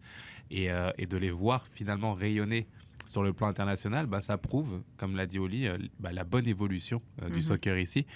[0.51, 2.67] et, euh, et de les voir finalement rayonner
[3.07, 6.49] sur le plan international, bah, ça prouve, comme l'a dit Oli, euh, bah, la bonne
[6.49, 7.43] évolution euh, du Mhm.
[7.43, 8.07] soccer ici.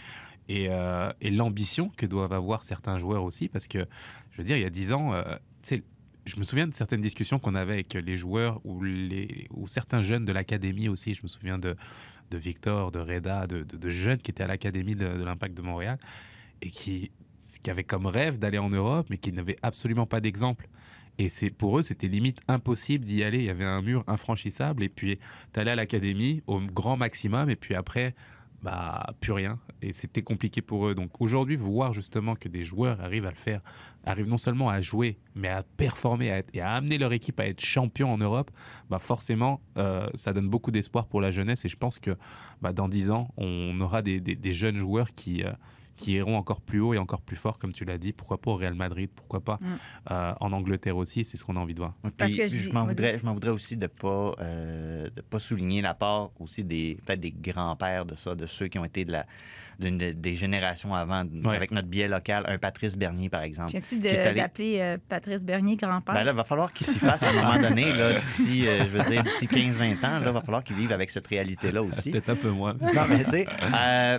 [0.52, 3.86] Et, euh, et l'ambition que doivent avoir certains joueurs aussi, parce que,
[4.32, 5.22] je veux dire, il y a 10 ans, euh,
[6.26, 8.84] je me souviens de certaines discussions qu'on avait avec les joueurs ou,
[9.66, 11.14] certains jeunes de l'académie aussi.
[11.14, 11.74] Je me souviens de,
[12.34, 15.98] Victor, de Reda, de, jeunes qui étaient à l'académie de, l'Impact de Montréal
[16.60, 17.10] et qui,
[17.66, 20.68] avaient comme rêve d'aller en Europe, mais qui n'avaient absolument pas d'exemple.
[21.16, 23.38] Et pour eux, c'était limite impossible d'y aller.
[23.38, 24.82] Il y avait un mur infranchissable.
[24.82, 25.18] Et puis,
[25.54, 27.48] tu allais à l'académie au grand maximum.
[27.48, 28.14] Et puis après,
[28.62, 29.58] bah, plus rien.
[29.80, 30.94] Et c'était compliqué pour eux.
[30.94, 33.60] Donc aujourd'hui, voir justement que des joueurs arrivent à le faire,
[34.04, 37.40] arrivent non seulement à jouer, mais à performer à être- et à amener leur équipe
[37.40, 38.50] à être champion en Europe,
[38.90, 41.64] bah forcément, euh, ça donne beaucoup d'espoir pour la jeunesse.
[41.64, 42.16] Et je pense que
[42.60, 45.50] bah, dans 10 ans, on aura des, des- jeunes joueurs qui, euh,
[46.02, 48.12] qui iront encore plus haut et encore plus fort, comme tu l'as dit.
[48.12, 49.10] Pourquoi pas au Real Madrid?
[49.14, 49.66] Pourquoi pas Mm.
[50.10, 51.94] euh, en Angleterre aussi C'est ce qu'on a envie de voir.
[52.02, 55.38] Puis, Parce que je m'en voudrais, je m'en voudrais aussi de pas euh, de pas
[55.38, 59.04] souligner la part aussi des peut-être des grands-pères de ça, de ceux qui ont été
[59.04, 59.26] de la
[59.80, 61.56] d'une de- des générations avant, Ouais.
[61.56, 63.70] avec notre biais local, un Patrice Bernier par exemple.
[63.70, 66.14] Viens-tu qui est allé- d'appeler euh, Patrice Bernier grand-père?
[66.14, 68.84] Ben là, il va falloir qu'il s'y fasse à un moment donné, là, d'ici, euh,
[68.84, 71.82] je veux dire, d'ici 15-20 ans, là, il va falloir qu'il vive avec cette réalité-là
[71.82, 72.10] aussi.
[72.10, 72.74] Peut-être un peu moins.
[72.74, 74.18] Non, mais tu sais, euh,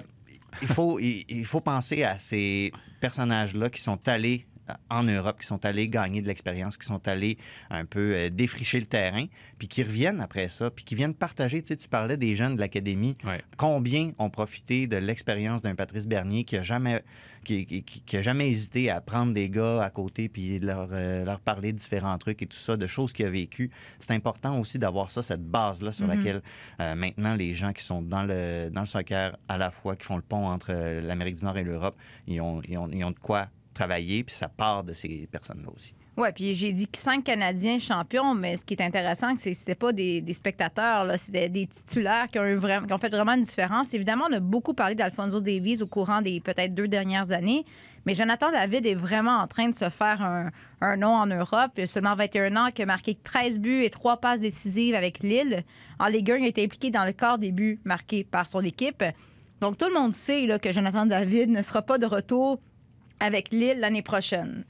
[0.61, 5.39] il, faut, il, il faut penser à ces personnages-là qui sont allés euh, en Europe,
[5.41, 7.37] qui sont allés gagner de l'expérience, qui sont allés
[7.69, 9.25] un peu euh, défricher le terrain,
[9.57, 11.61] puis qui reviennent après ça, puis qui viennent partager.
[11.61, 13.17] Tu sais, tu parlais des jeunes de l'académie.
[13.25, 13.41] Ouais.
[13.57, 17.03] Combien ont profité de l'expérience d'un Patrice Bernier qui a jamais,
[17.43, 21.39] qui, qui- a jamais hésité à prendre des gars à côté puis leur, euh, leur
[21.39, 23.69] parler de différents trucs et tout ça, de choses qu'il a vécues.
[23.99, 26.15] C'est important aussi d'avoir ça, cette base-là sur Mhm.
[26.17, 26.41] laquelle
[26.79, 30.05] euh, maintenant les gens qui sont dans le, dans le soccer à la fois, qui
[30.05, 31.95] font le pont entre euh, l'Amérique du Nord et l'Europe,
[32.27, 35.69] ils ont, ils, ont, ils ont de quoi travailler, puis ça part de ces personnes-là
[35.75, 35.93] aussi.
[36.15, 39.73] Oui, puis j'ai dit cinq Canadiens champions, mais ce qui est intéressant, c'est que c'était
[39.73, 43.95] pas des, spectateurs, c'était des titulaires qui ont, eu qui ont fait vraiment une différence.
[43.95, 47.65] Évidemment, on a beaucoup parlé d'Alfonso Davies au courant des peut-être deux dernières années,
[48.05, 50.21] mais Jonathan David est vraiment en train de se faire
[50.81, 51.71] un, nom en Europe.
[51.77, 55.23] Il a seulement 21 ans, qui a marqué 13 buts et 3 passes décisives avec
[55.23, 55.63] Lille.
[55.99, 58.61] En Ligue 1, il a été impliqué dans le quart des buts marqués par son
[58.61, 59.03] équipe.
[59.61, 62.59] Donc, tout le monde sait que Jonathan David ne sera pas de retour
[63.19, 64.63] avec Lille l'année prochaine.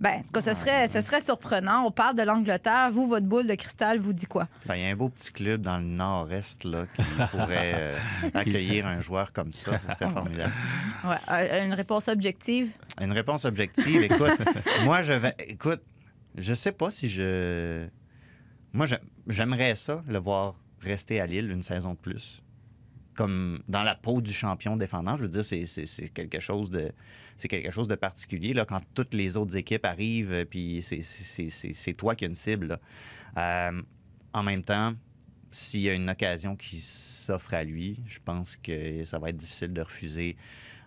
[0.00, 1.84] Ben, en tout cas, ce serait, ce serait surprenant.
[1.84, 2.88] On parle de l'Angleterre.
[2.92, 4.46] Vous, votre boule de cristal vous dit quoi?
[4.66, 7.98] Ben, Il y a un beau petit club dans le nord-est là, qui pourrait euh,
[8.34, 9.76] accueillir un joueur comme ça.
[9.78, 10.52] Ce serait formidable.
[11.04, 12.70] Ouais, euh, une réponse objective?
[13.00, 14.02] Une réponse objective.
[14.04, 14.38] Écoute,
[14.84, 15.34] moi, je vais.
[15.48, 15.82] Écoute,
[16.36, 17.86] je sais pas si je.
[18.72, 18.86] Moi,
[19.26, 22.40] j'aimerais ça, le voir rester à Lille une saison de plus.
[23.16, 25.16] Comme dans la peau du champion défendant.
[25.16, 26.92] Je veux dire, c'est, c'est- c'est quelque chose de.
[27.38, 32.14] C'est quelque chose de particulier quand toutes les autres équipes arrivent, euh, puis c'est, toi
[32.14, 32.78] qui as une cible.
[33.36, 33.82] Euh,
[34.32, 34.92] en même temps,
[35.50, 39.36] s'il y a une occasion qui s'offre à lui, je pense que ça va être
[39.36, 40.36] difficile de refuser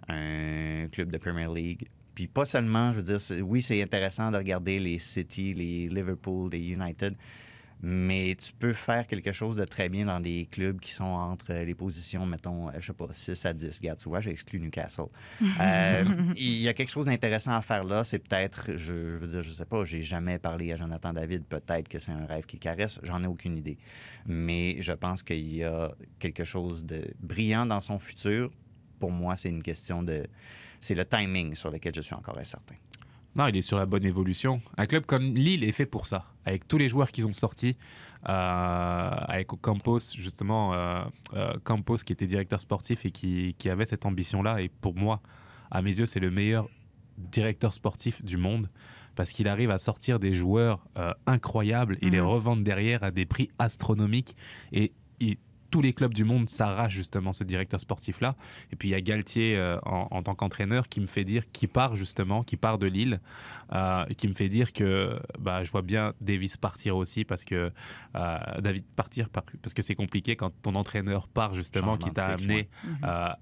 [0.08, 1.88] un club de Premier League.
[2.14, 6.50] Puis pas seulement, je veux dire, oui, c'est intéressant de regarder les City, les Liverpool,
[6.52, 7.16] les United,
[7.84, 11.54] mais tu peux faire quelque chose de très bien dans des clubs qui sont entre
[11.54, 13.80] les positions, mettons, euh, je sais pas, 6 à 10.
[13.80, 15.06] Regarde, tu vois, j'ai exclu Newcastle.
[15.60, 16.04] Euh,
[16.36, 18.04] Il y a quelque chose d'intéressant à faire là.
[18.04, 21.44] C'est peut-être, je, je veux dire, je sais pas, j'ai jamais parlé à Jonathan David.
[21.46, 23.00] Peut-être que c'est un rêve qui caresse.
[23.04, 23.78] J'en ai aucune idée.
[24.26, 28.52] Mais je pense qu'il y a quelque chose de brillant dans son futur.
[29.00, 30.26] Pour moi, c'est une question de.
[30.80, 32.76] C'est le timing sur lequel je suis encore incertain.
[33.36, 34.62] Non, il est sur la bonne évolution.
[34.78, 37.78] Un club comme Lille est fait pour ça, avec tous les joueurs qu'ils ont sortis,
[38.28, 43.86] euh, avec Campos, justement, euh, euh, Campos qui était directeur sportif et qui, qui avait
[43.86, 44.62] cette ambition-là.
[44.62, 45.22] Et pour moi,
[45.72, 46.68] à mes yeux, c'est le meilleur
[47.18, 48.70] directeur sportif du monde
[49.16, 50.86] parce qu'il arrive à sortir des joueurs
[51.28, 52.26] incroyables et les Mhm.
[52.26, 54.36] revendre derrière à des prix astronomiques.
[54.72, 54.94] Et
[55.72, 58.36] tous les clubs du monde s'arrachent justement ce directeur sportif-là.
[58.72, 61.44] Et puis il y a Galtier euh, en, en tant qu'entraîneur qui me fait dire,
[61.52, 63.20] qui part justement, qui part de Lille,
[63.74, 67.72] euh, qui me fait dire que bah, je vois bien Davis partir aussi parce que
[68.16, 72.26] euh, David partir par- parce que c'est compliqué quand ton entraîneur part justement, qui t'a
[72.44, 72.70] amené
[73.02, 73.38] à-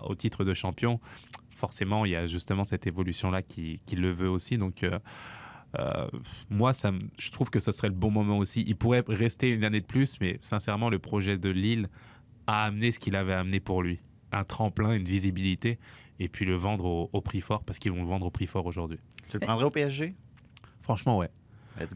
[0.00, 0.98] à- au titre de champion.
[1.54, 4.58] Forcément, il y a justement cette évolution-là qui, qui le veut aussi.
[4.58, 4.84] Donc,
[5.78, 6.08] euh,
[6.50, 8.64] moi, ça, je trouve que ce serait le bon moment aussi.
[8.66, 11.88] Il pourrait rester une année de plus, mais sincèrement, le projet de Lille
[12.46, 14.00] a amené ce qu'il avait amené pour lui.
[14.32, 15.78] Un tremplin, une visibilité,
[16.18, 18.46] et puis le vendre au, au prix fort, parce qu'ils vont le vendre au prix
[18.46, 18.98] fort aujourd'hui.
[19.28, 20.14] Tu le prendrais au PSG?
[20.80, 21.28] Franchement, ouais.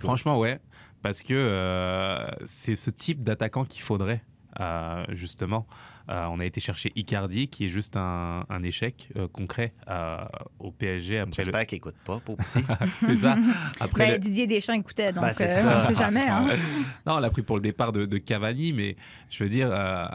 [0.00, 0.60] Franchement, ouais.
[1.02, 4.22] Parce que euh, c'est ce type d'attaquant qu'il faudrait,
[4.60, 5.66] euh, justement.
[6.08, 10.18] Euh, on a été chercher Icardi, qui est juste un, un échec euh, concret euh,
[10.58, 11.44] au PSG après le.
[11.44, 12.58] J'espère qu'il écoute pas, pour petit.
[13.06, 13.36] c'est ça.
[13.78, 15.78] Après Ben, le- Didier Deschamps écoutait, donc Ben, c'est euh, ça.
[15.78, 16.28] on sait jamais.
[16.28, 16.44] hein.
[17.06, 18.96] non, on l'a pris pour le départ de, de Cavani, mais
[19.30, 20.06] je veux dire, euh,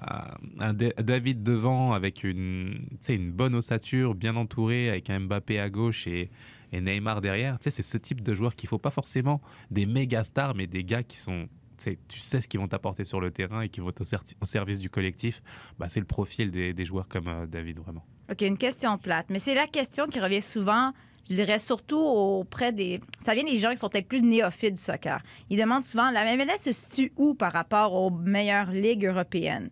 [0.59, 5.57] un David devant avec une, tu sais, une bonne ossature, bien entouré, avec un Mbappé
[5.57, 6.29] à gauche et,
[6.73, 7.57] et Neymar derrière.
[7.59, 10.67] Tu sais, c'est ce type de joueur qu'il faut pas forcément des méga stars, mais
[10.67, 11.47] des gars qui sont.
[11.77, 14.79] Tu sais, ce qu'ils vont t'apporter sur le terrain et qui vont être au, service
[14.79, 15.41] du collectif.
[15.77, 18.03] Bah, c'est le profil des, des joueurs comme euh, David, vraiment.
[18.29, 19.27] OK, une question plate.
[19.29, 20.91] Mais c'est la question qui revient souvent,
[21.29, 22.99] je dirais surtout auprès des.
[23.23, 25.21] Ça vient des gens qui sont peut-être plus néophytes du soccer.
[25.49, 29.69] Ils demandent souvent la MLS se situe où par rapport aux meilleures ligues européennes?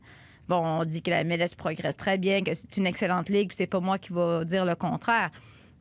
[0.47, 3.57] Bon, on dit que la MLS progresse très bien, que c'est une excellente ligue, puis
[3.57, 5.31] c'est pas moi qui va dire le contraire.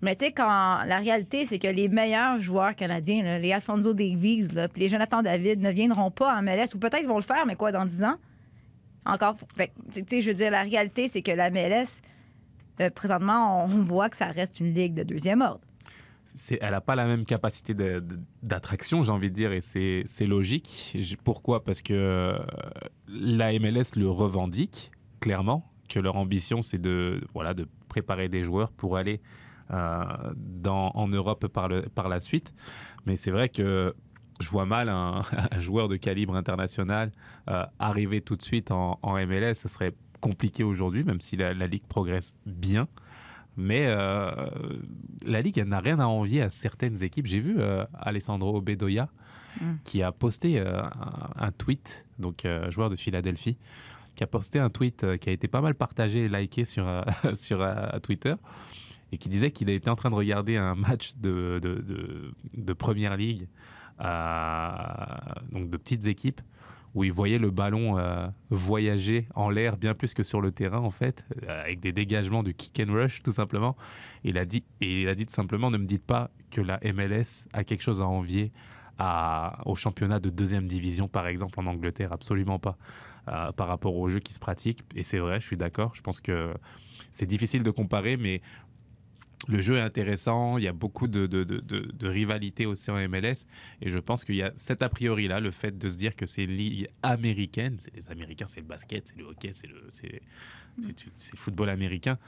[0.05, 4.49] Mais tu sais, quand la réalité, c'est que les meilleurs joueurs canadiens, les Alfonso Davies,
[4.55, 7.47] là, puis les Jonathan David, ne viendront pas en MLS, ou peut-être vont le faire,
[7.47, 8.17] mais quoi, dans 10 ans?
[9.07, 9.37] Encore.
[9.91, 12.03] Tu sais, je veux dire, la réalité, c'est que la MLS,
[12.81, 15.61] euh, présentement, on voit que ça reste une ligue de deuxième ordre.
[16.51, 17.75] elle n'a pas la même capacité
[18.43, 20.99] d'attraction, j'ai envie de dire, et c'est, logique.
[21.25, 21.65] Pourquoi?
[21.65, 22.39] Parce que euh,
[23.09, 24.91] la MLS le revendique
[25.21, 29.23] clairement, que leur ambition, c'est de, voilà, de préparer des joueurs pour aller
[29.71, 32.55] dans, en Europe par, le, par la suite.
[33.07, 33.95] Mais c'est vrai que
[34.41, 37.13] je vois mal un, un joueur de calibre international
[37.49, 39.55] euh, arriver tout de suite en, en MLS.
[39.55, 42.89] Ce serait compliqué aujourd'hui, même si la, la Ligue progresse bien.
[43.57, 44.31] Mais euh,
[45.25, 47.27] la Ligue n'a rien à envier à certaines équipes.
[47.27, 49.09] J'ai vu euh, Alessandro Bedoya
[49.61, 49.75] Mm.
[49.85, 50.83] qui a posté euh,
[51.37, 53.57] un, tweet, donc euh, joueur de Philadelphie,
[54.17, 56.87] qui a posté un tweet euh, qui a été pas mal partagé et liké sur,
[56.87, 57.03] euh,
[57.35, 58.35] sur euh, Twitter
[59.15, 62.73] et qui disait qu'il était en train de regarder un match de, de, de, de
[62.73, 63.47] Première Ligue,
[64.01, 64.73] euh,
[65.53, 66.41] donc de petites équipes,
[66.97, 70.81] où il voyait le ballon euh, voyager en l'air bien plus que sur le terrain,
[70.81, 73.77] en fait, euh, avec des dégagements du kick and rush, tout simplement.
[74.25, 77.47] Il a dit, il a dit tout simplement, ne me dites pas que la MLS
[77.53, 78.53] a quelque chose à envier
[79.65, 82.13] au championnat de deuxième division, par exemple, en Angleterre.
[82.13, 82.77] Absolument pas.
[83.27, 84.85] Par rapport au jeu qui se pratique.
[84.95, 85.97] Et c'est vrai, je suis d'accord.
[85.97, 86.55] Je pense que
[87.11, 88.41] c'est difficile de comparer, mais
[89.49, 90.59] le jeu est intéressant.
[90.59, 93.47] Il y a beaucoup de, de, de, de, de rivalité aussi en MLS.
[93.81, 96.27] Et je pense qu'il y a cet a priori-là, le fait de se dire que
[96.27, 97.77] c'est une ligue américaine.
[97.79, 100.23] C'est les Américains, c'est le basket, c'est le hockey, c'est le, c'est,
[100.79, 102.19] le football américain.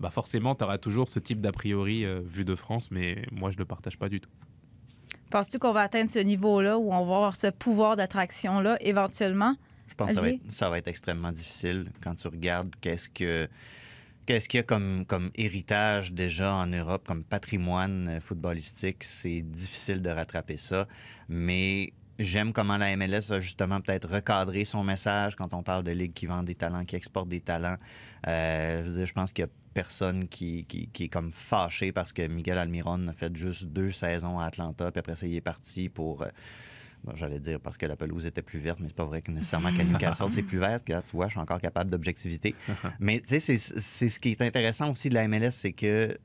[0.00, 3.50] Bah forcément, tu auras toujours ce type d'a priori euh, vu de France, mais moi,
[3.50, 4.30] je ne le partage pas du tout.
[5.30, 9.56] Penses-tu qu'on va atteindre ce niveau-là où on va avoir ce pouvoir d'attraction-là éventuellement?
[9.88, 13.08] Je pense que ça va, être, ça va être extrêmement difficile quand tu regardes qu'est-ce
[13.08, 13.48] que
[14.26, 19.04] qu'est-ce qu'il y a comme, comme héritage déjà en Europe, comme patrimoine euh, footballistique?
[19.04, 20.86] C'est difficile de rattraper ça.
[21.28, 25.92] Mais j'aime comment la MLS a justement peut-être recadré son message quand on parle de
[25.92, 27.76] ligue qui vend des talents, qui exporte des talents.
[28.26, 32.26] Euh, je, pense qu'il y a personne qui, qui, qui est comme fâché parce que
[32.26, 35.88] Miguel Almiron a fait juste deux saisons à Atlanta, puis après ça, il est parti
[35.88, 36.22] pour...
[36.22, 36.28] euh,
[37.04, 39.30] Bon, J'allais dire parce que la pelouse était plus verte, mais c'est pas vrai que
[39.30, 40.80] nécessairement qu'à Newcastle, c'est plus vert.
[40.84, 42.54] Regarde, tu vois, je suis encore capable d'objectivité.
[43.00, 46.16] mais tu sais, c'est c'est ce qui est intéressant aussi de la MLS, c'est que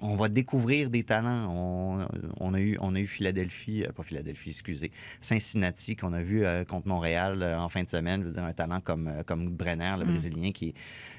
[0.00, 1.52] on va découvrir des talents.
[1.52, 2.06] On,
[2.38, 6.44] on a, eu, on a eu Philadelphie, euh, pas Philadelphie, excusez, Cincinnati qu'on a vu
[6.44, 8.22] euh, contre Montréal euh, en fin de semaine.
[8.22, 10.10] Je veux dire, un talent comme, comme Brenner, le Mm.
[10.10, 10.74] Brésilien, qui,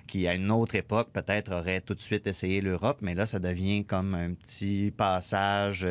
[0.08, 3.40] qui à une autre époque peut-être aurait tout de suite essayé l'Europe, mais là, ça
[3.40, 5.86] devient comme un petit passage,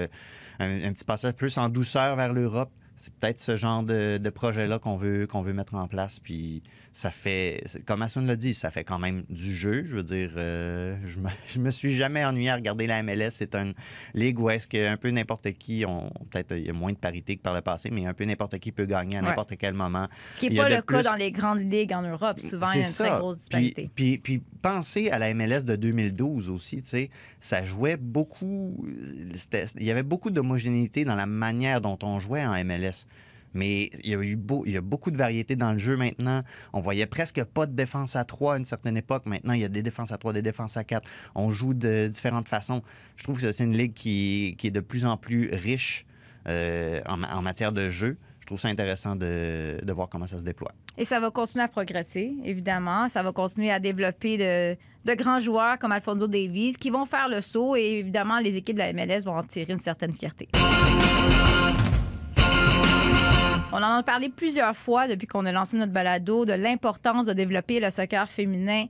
[0.59, 2.70] un, un petit passage plus en douceur vers l'Europe.
[2.99, 6.19] C'est peut-être ce genre de, de projet-là qu'on veut, qu'on veut mettre en place.
[6.19, 9.85] Puis ça fait, comme Asun l'a dit, ça fait quand même du jeu.
[9.87, 13.31] Je veux dire, euh, je, me, je me suis jamais ennuyé à regarder la MLS.
[13.31, 13.73] C'est une
[14.15, 16.97] ligue où est-ce que un peu n'importe qui, on, peut-être il y a moins de
[16.99, 19.29] parité que par le passé, mais un peu n'importe qui peut gagner à Ouais.
[19.29, 20.09] n'importe quel moment.
[20.33, 22.41] Ce qui n'est pas le plus- cas dans les grandes ligues en Europe.
[22.41, 23.91] Souvent, il y a une très grosse Puis, disparité.
[23.95, 28.85] puis, puis pensez à la MLS de 2012 aussi, tu sais, ça jouait beaucoup,
[29.77, 32.88] il y avait beaucoup d'homogénéité dans la manière dont on jouait en MLS.
[33.55, 36.42] Mais il y, a eu beaucoup de variété dans le jeu maintenant.
[36.74, 39.24] On voyait presque pas de défense à 3 à une certaine époque.
[39.24, 41.09] Maintenant, il y a des défenses à 3, des défenses à 4.
[41.35, 42.83] On joue de différentes façons.
[43.16, 46.05] Je trouve que c'est une ligue qui, est de plus en plus riche
[46.46, 48.18] euh, en, ma- en matière de jeu.
[48.40, 50.72] Je trouve ça intéressant de, de voir comment ça se déploie.
[50.98, 53.09] Et ça va continuer à progresser, évidemment.
[53.09, 54.77] Ça va continuer à développer de,
[55.11, 58.77] de grands joueurs comme Alfonso Davies qui vont faire le saut et évidemment, les équipes
[58.77, 60.48] de la MLS vont en tirer une certaine fierté.
[63.70, 67.35] On en a parlé plusieurs fois depuis qu'on a lancé notre balado de l'importance de
[67.35, 68.87] développer le soccer féminin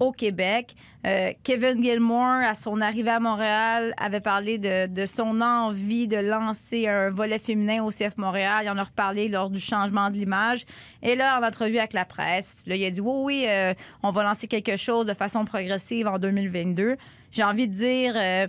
[0.00, 0.74] au Québec.
[1.06, 6.88] Euh, Kevin Gilmore, à son arrivée à Montréal, avait parlé de, son envie de lancer
[6.88, 8.62] un volet féminin au CF Montréal.
[8.64, 10.64] Il en a reparlé lors du changement de l'image.
[11.02, 14.12] Et là, en entrevue avec la presse, là, il a dit oui, oui, euh, on
[14.12, 16.96] va lancer quelque chose de façon progressive en 2022.
[17.32, 18.48] J'ai envie de dire euh,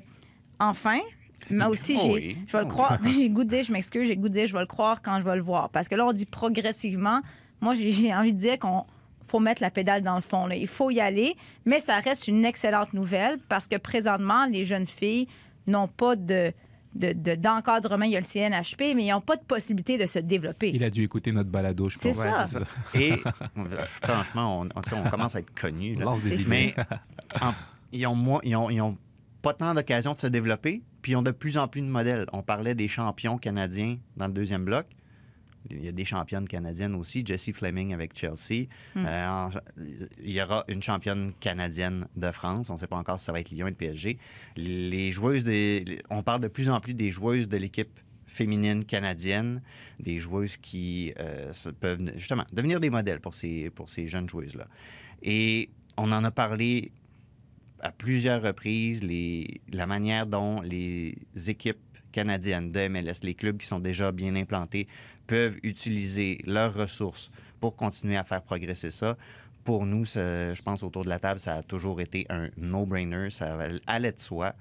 [0.62, 1.00] enfin.
[1.50, 2.38] Mais aussi, Oh j'ai, oui.
[2.48, 3.00] je vais le Oh croire.
[3.06, 4.66] J'ai le goût de dire, je m'excuse, j'ai le goût de dire, je vais le
[4.66, 5.70] croire quand je vais le voir.
[5.70, 7.22] Parce que là, on dit progressivement.
[7.62, 8.86] Moi, j'ai- j'ai envie de dire qu'on
[9.26, 10.48] faut mettre la pédale dans le fond.
[10.48, 10.56] là.
[10.56, 11.36] Il faut y aller.
[11.66, 15.28] Mais ça reste une excellente nouvelle parce que présentement, les jeunes filles
[15.66, 16.52] n'ont pas de,
[16.96, 18.04] de- de- d'encadrement.
[18.06, 20.72] Il y a le CNHP, mais ils n'ont pas de possibilité de se développer.
[20.74, 22.18] Il a dû écouter notre balado, je C'est pense.
[22.18, 22.48] ça.
[22.94, 23.14] c'est Et
[24.04, 25.96] franchement, on, on- on commence à être connus.
[25.96, 26.06] là.
[26.06, 26.44] Lance des.
[26.46, 26.74] Mais
[27.42, 27.54] en-
[27.92, 28.98] ils, ont moins- ils, ont, ils ont
[29.44, 32.26] pas tant d'occasions de se développer, puis ils ont de plus en plus de modèles.
[32.34, 34.88] On parlait des champions canadiens dans le deuxième bloc.
[35.70, 37.26] Il y a des championnes canadiennes aussi.
[37.26, 38.68] Jessie Fleming avec Chelsea.
[38.98, 39.50] Euh, en-
[40.22, 42.70] il y aura une championne canadienne de France.
[42.70, 44.18] On ne sait pas encore si ça va être Lyon et le PSG.
[44.58, 49.62] Les joueuses des, on parle de plus en plus des joueuses de l'équipe féminine canadienne,
[50.00, 54.68] des joueuses qui euh, peuvent justement devenir des modèles pour ces, pour ces jeunes joueuses-là.
[55.22, 56.92] Et on en a parlé
[57.84, 59.02] à plusieurs reprises,
[59.72, 61.16] la manière dont les
[61.48, 61.78] équipes
[62.14, 64.88] canadiennes de MLS, les clubs qui sont déjà bien implantés,
[65.28, 69.18] peuvent utiliser leurs ressources pour continuer à faire progresser ça.
[69.66, 73.58] Pour nous, je pense autour de la table, ça a toujours été un no-brainer, ça
[73.86, 74.56] allait de soi.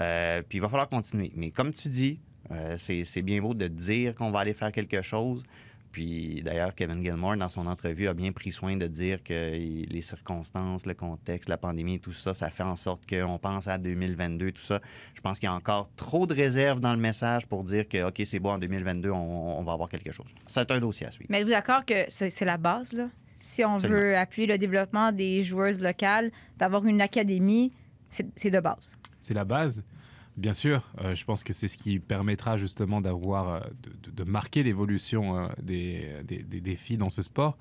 [0.00, 1.30] Euh, puis il va falloir continuer.
[1.36, 2.18] Mais comme tu dis,
[2.50, 5.44] euh, c'est bien beau de dire qu'on va aller faire quelque chose.
[5.94, 10.02] Puis d'ailleurs, Kevin Gilmore, dans son entrevue, a bien pris soin de dire que les
[10.02, 14.50] circonstances, le contexte, la pandémie, tout ça, ça fait en sorte qu'on pense à 2022,
[14.50, 14.80] tout ça.
[15.14, 18.08] Je pense qu'il y a encore trop de réserves dans le message pour dire que,
[18.08, 20.26] OK, c'est bon, en 2022, on, on va avoir quelque chose.
[20.48, 21.28] C'est un dossier à suivre.
[21.30, 23.06] Mais êtes-vous d'accord que c'est la base, là?
[23.36, 24.00] Si on Absolument.
[24.00, 27.72] veut appuyer le développement des joueuses locales, d'avoir une académie,
[28.08, 28.98] c'est de base.
[29.20, 29.84] C'est la base.
[30.36, 33.60] Bien sûr, euh, je pense que c'est ce qui permettra justement d'avoir, euh,
[34.12, 37.56] de, marquer l'évolution euh, des, des, des- des filles dans ce sport.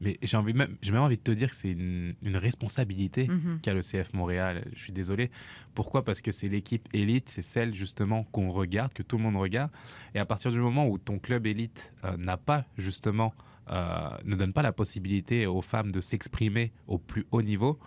[0.00, 3.58] Mais j'ai même, j'ai même envie de te dire que c'est une, une responsabilité Mhm.
[3.62, 4.64] qu'a le CF Montréal.
[4.74, 5.30] Je suis désolé.
[5.74, 6.04] Pourquoi?
[6.04, 9.70] Parce que c'est l'équipe élite, c'est celle justement qu'on regarde, que tout le monde regarde.
[10.14, 13.34] Et à partir du moment où ton club élite euh, n'a pas justement,
[13.70, 17.78] euh, ne donne pas la possibilité aux femmes de s'exprimer au plus haut niveau,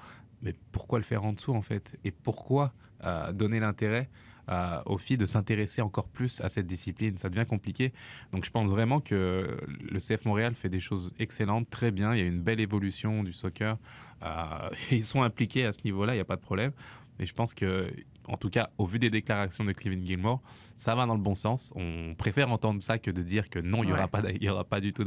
[0.41, 1.97] mais pourquoi le faire en dessous en fait?
[2.03, 2.73] Et pourquoi
[3.03, 4.09] euh, donner l'intérêt
[4.49, 7.17] euh, aux filles de s'intéresser encore plus à cette discipline?
[7.17, 7.93] Ça devient compliqué.
[8.31, 12.13] Donc je pense vraiment que le CF Montréal fait des choses excellentes, très bien.
[12.15, 13.77] Il y a une belle évolution du soccer.
[14.23, 16.71] Euh, ils sont impliqués à ce niveau-là, il n'y a pas de problème.
[17.19, 17.91] Mais je pense que,
[18.27, 20.41] en tout cas, au vu des déclarations de Kevin Gilmore,
[20.75, 21.71] ça va dans le bon sens.
[21.75, 24.07] On préfère entendre ça que de dire que non, il n'y aura, Ouais.
[24.07, 25.03] pas y aura du tout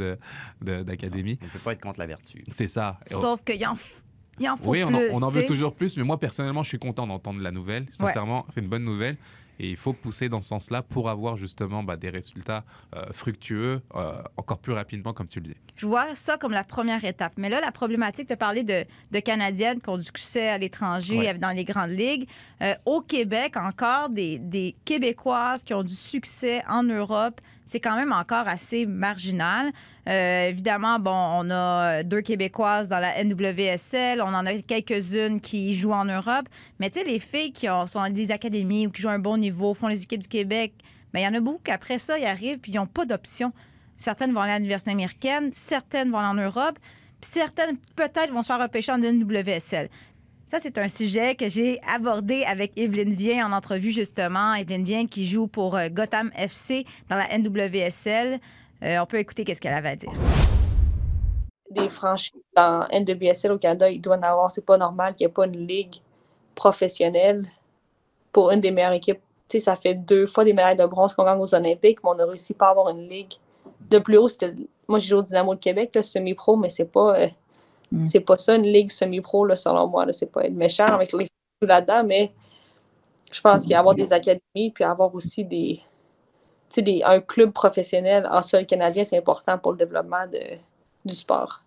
[0.60, 1.38] d'académie.
[1.42, 2.44] On ne peut pas être contre la vertu.
[2.50, 3.00] C'est ça.
[3.06, 4.02] Sauf qu'il en, f-
[4.40, 6.62] il en faut oui, on en, on en tu veut toujours plus, mais moi personnellement,
[6.62, 7.86] je suis content d'entendre la nouvelle.
[7.92, 9.16] Sincèrement, c'est une bonne nouvelle.
[9.60, 12.64] Et il faut pousser dans ce sens-là pour avoir justement bah, des résultats
[12.96, 15.54] euh, fructueux euh, encore plus rapidement, comme tu le dis.
[15.76, 17.34] Je vois ça comme la première étape.
[17.36, 21.18] Mais là, la problématique de parler de, de Canadiennes qui ont du succès à l'étranger,
[21.18, 21.34] Ouais.
[21.34, 22.28] dans les grandes ligues.
[22.62, 27.96] Euh, au Québec, encore, des, des Québécoises qui ont du succès en Europe, c'est quand
[27.96, 29.72] même encore assez marginal.
[30.08, 35.74] Euh, évidemment, bon, on a deux Québécoises dans la NWSL, on en a quelques-unes qui
[35.74, 36.46] jouent en Europe,
[36.78, 39.18] mais tu sais, les filles qui ont- sont dans des académies ou qui jouent un
[39.18, 40.74] bon niveau, font les équipes du Québec,
[41.12, 43.52] mais il y en a beaucoup qu'après ça, ils arrivent puis ils n'ont pas d'option.
[43.96, 46.78] Certaines vont aller à l'université américaine, certaines vont en Europe,
[47.20, 49.88] puis certaines peut-être vont se faire repêcher en NWSL.
[50.54, 54.54] Ça, c'est un sujet que j'ai abordé avec Evelyne Vien en entrevue, justement.
[54.54, 58.38] Evelyne Vien qui joue pour euh, Gotham FC dans la NWSL.
[58.84, 60.12] Euh, on peut écouter qu'est-ce qu'elle avait à dire.
[61.70, 64.52] des franchises dans NWSL au Canada, il doit en avoir.
[64.52, 65.96] C'est pas normal qu'il n'y ait pas une ligue
[66.54, 67.48] professionnelle
[68.30, 69.22] pour une des meilleures équipes.
[69.58, 72.26] Ça fait deux fois des médailles de bronze qu'on gagne aux Olympiques, mais on a
[72.26, 73.32] réussi pas à avoir une ligue.
[73.90, 74.28] De plus haut.
[74.86, 77.18] Moi, j'ai joué au Dynamo de Québec, le semi-pro, mais c'est pas.
[77.18, 77.28] euh,
[78.06, 80.04] C'est pas ça, une ligue semi-pro, là, selon moi.
[80.06, 80.12] là.
[80.12, 81.26] C'est pas être méchant avec les
[81.62, 82.32] là-dedans, mais
[83.32, 85.80] je pense qu'il y a avoir des académies, puis avoir aussi des.
[86.76, 90.40] Des- un club professionnel en sol canadien, c'est important pour le développement de,
[91.04, 91.62] du sport.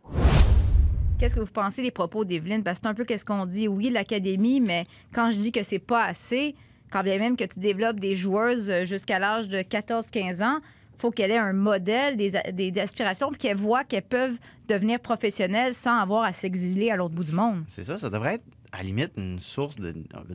[1.18, 2.62] Qu'est-ce que vous pensez des propos d'Evelyne?
[2.62, 3.68] Parce que c'est un peu qu'est-ce qu'on dit.
[3.70, 6.56] Oui, l'académie, mais quand je dis que c'est pas assez,
[6.92, 10.60] quand bien même que tu développes des joueuses euh, jusqu'à l'âge de 14-15 ans,
[10.98, 15.00] faut qu'elle ait un modèle, des, des, des aspirations, puis qu'elle voit qu'elles peuvent devenir
[15.00, 17.64] professionnelles sans avoir à s'exiler à l'autre bout du monde.
[17.68, 19.94] C'est ça, ça devrait être à la limite une source de.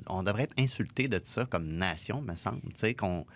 [0.08, 2.60] On devrait être insulté de ça comme nation, me semble.
[2.62, 3.26] Tu sais, qu'on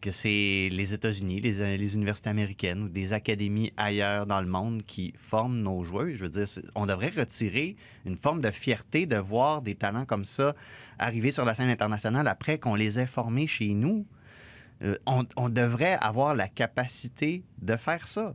[0.00, 4.82] que c'est les États-Unis, les, les universités américaines ou des académies ailleurs dans le monde
[4.82, 6.10] qui forment nos joueurs.
[6.12, 10.26] Je veux dire, on devrait retirer une forme de fierté de voir des talents comme
[10.26, 10.54] ça
[10.98, 14.04] arriver sur la scène internationale après qu'on les ait formés chez nous.
[14.82, 18.34] Euh, on, on devrait avoir la capacité de faire ça.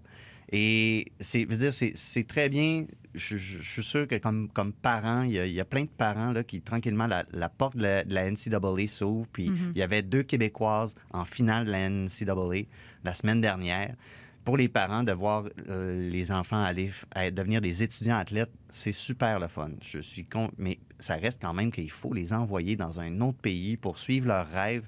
[0.51, 2.85] Et c'est, dire, c'est, très bien.
[3.13, 5.65] Je, je- je suis sûr que comme, comme parent, il y, a, il y a
[5.65, 9.27] plein de parents là, qui, tranquillement, la, la porte de la, de la NCAA s'ouvre.
[9.31, 9.71] Puis Mhm.
[9.75, 12.65] il y avait deux Québécoises en finale de la NCAA
[13.03, 13.95] la semaine dernière.
[14.45, 18.93] Pour les parents, de voir euh, les enfants aller à devenir des étudiants athlètes, c'est
[18.93, 19.69] super le fun.
[19.83, 23.37] Je suis con, mais ça reste quand même qu'il faut les envoyer dans un autre
[23.37, 24.87] pays pour suivre leurs rêves.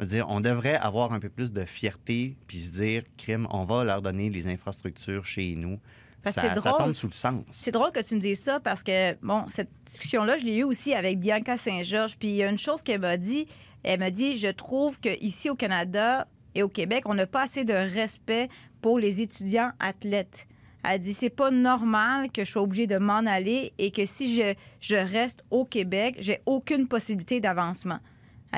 [0.00, 3.84] Dire, on devrait avoir un peu plus de fierté puis se dire, crime, on va
[3.84, 5.78] leur donner les infrastructures chez nous.
[6.22, 6.78] Parce ça, c'est ça drôle.
[6.78, 7.44] tombe sous le sens.
[7.50, 10.64] C'est drôle que tu me dises ça parce que, bon, cette discussion-là, je l'ai eue
[10.64, 12.16] aussi avec Bianca Saint-Georges.
[12.18, 13.46] Puis il y a une chose qu'elle m'a dit.
[13.82, 17.64] Elle m'a dit Je trouve qu'ici au Canada et au Québec, on n'a pas assez
[17.64, 18.48] de respect
[18.82, 20.46] pour les étudiants athlètes.
[20.84, 24.34] Elle dit C'est pas normal que je sois obligée de m'en aller et que si
[24.34, 28.00] je, je reste au Québec, j'ai aucune possibilité d'avancement.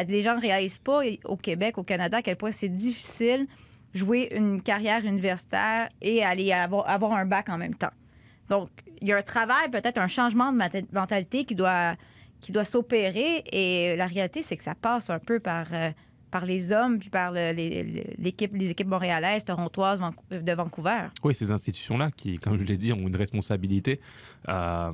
[0.09, 3.47] Les gens ne réalisent pas au Québec, au Canada, à quel point c'est difficile
[3.95, 7.93] jouer une carrière universitaire et aller avoir, un bac en même temps.
[8.49, 8.69] Donc,
[9.01, 11.95] il y a un travail, peut-être un changement de mentalité qui doit,
[12.41, 13.45] qui doit s'opérer.
[13.53, 15.91] Et la réalité, c'est que ça passe un peu par, euh,
[16.33, 21.09] par les hommes, puis par l'équipe, les équipes montréalaises, torontoises de Vancouver.
[21.23, 24.01] Oui, ces institutions-là, qui, comme je l'ai dit, ont une responsabilité.
[24.49, 24.91] Euh,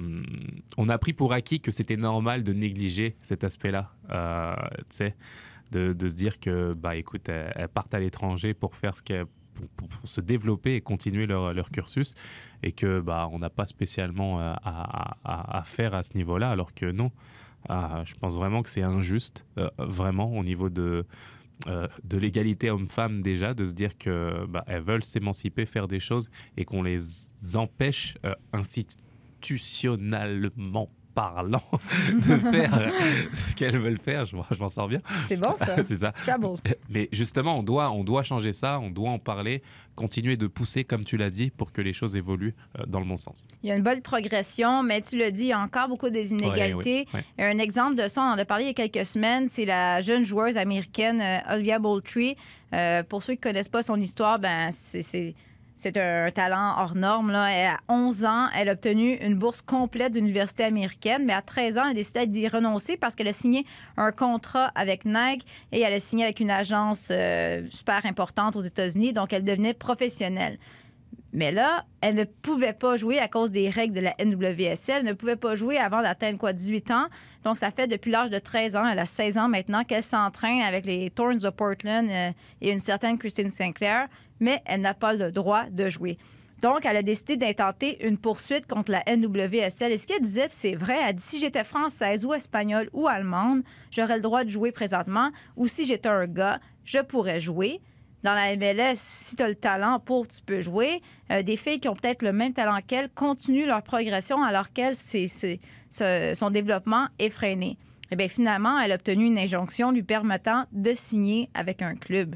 [0.77, 3.93] on a pris pour acquis que c'était normal de négliger cet aspect-là.
[4.11, 4.55] Euh,
[5.71, 9.27] de, se dire que, bah, écoute, elles, partent à l'étranger pour faire ce qu'elles
[9.77, 12.15] pour, se développer et continuer leur, cursus
[12.63, 16.87] et que bah on n'a pas spécialement euh, à faire à ce niveau-là alors que
[16.93, 17.11] non
[17.71, 21.05] Euh, je pense vraiment que c'est injuste euh, vraiment au niveau de
[21.67, 25.99] euh, de l'égalité homme-femme déjà, de se dire que bah, elles veulent s'émanciper, faire des
[25.99, 27.01] choses et qu'on les
[27.55, 30.89] empêche euh, institutionnellement
[31.21, 31.63] parlant
[32.13, 32.93] de faire
[33.35, 34.25] ce qu'elles veulent faire.
[34.25, 35.01] Je, m'en- je m'en sors bien.
[35.29, 35.77] C'est bon, ça.
[35.85, 36.13] c'est ça.
[36.13, 36.61] Trouble.
[36.89, 39.63] Mais justement, on doit, on doit changer ça, on doit en parler,
[39.97, 43.07] continuer de pousser, comme tu l'as dit, pour que les choses évoluent euh, dans le
[43.07, 43.47] bon sens.
[43.63, 46.11] Il y a une bonne progression, mais tu le dis, il y a encore beaucoup
[46.11, 47.07] des inégalités.
[47.15, 49.49] Ouais, ouais, Un exemple de ça, on en a parlé il y a quelques semaines,
[49.49, 52.37] c'est la jeune joueuse américaine euh, Olivia Moultrie.
[52.75, 55.35] Euh, pour ceux qui ne connaissent pas son histoire, ben c'est-
[55.79, 57.31] c'est un talent hors norme.
[57.31, 61.85] À 11 ans, elle a obtenu une bourse complète d'université américaine, mais à 13 ans,
[61.85, 63.65] elle a décidé d'y renoncer parce qu'elle a signé
[63.97, 68.61] un contrat avec Nike et elle a signé avec une agence euh, super importante aux
[68.61, 70.59] États-Unis, donc elle devenait professionnelle.
[71.33, 75.01] Mais là, elle ne pouvait pas jouer à cause des règles de la NWSL.
[75.01, 77.07] Elle ne pouvait pas jouer avant d'atteindre quoi, 18 ans.
[77.45, 80.63] Donc, ça fait depuis l'âge de 13 ans, elle a 16 ans maintenant, qu'elle s'entraîne
[80.63, 82.31] avec les Thorns de Portland euh,
[82.63, 84.09] et une certaine Christine Sinclair,
[84.41, 86.19] mais elle n'a pas le droit de jouer.
[86.61, 89.93] Donc, elle a décidé d'intenter une poursuite contre la NWSL.
[89.93, 93.63] Et ce qu'elle disait, c'est vrai, elle dit si j'étais française ou espagnole ou allemande,
[93.93, 95.31] j'aurais le droit de jouer présentement.
[95.57, 97.81] Ou si j'étais un gars, je pourrais jouer.
[98.25, 101.01] Dans la MLS, si tu as le talent pour, tu peux jouer.
[101.31, 104.97] Euh, des filles qui ont peut-être le même talent qu'elle continuent leur progression alors qu'elle,
[104.97, 107.79] son développement est freiné.
[108.11, 112.35] Et bien, finalement, elle a obtenu une injonction lui permettant de signer avec un club.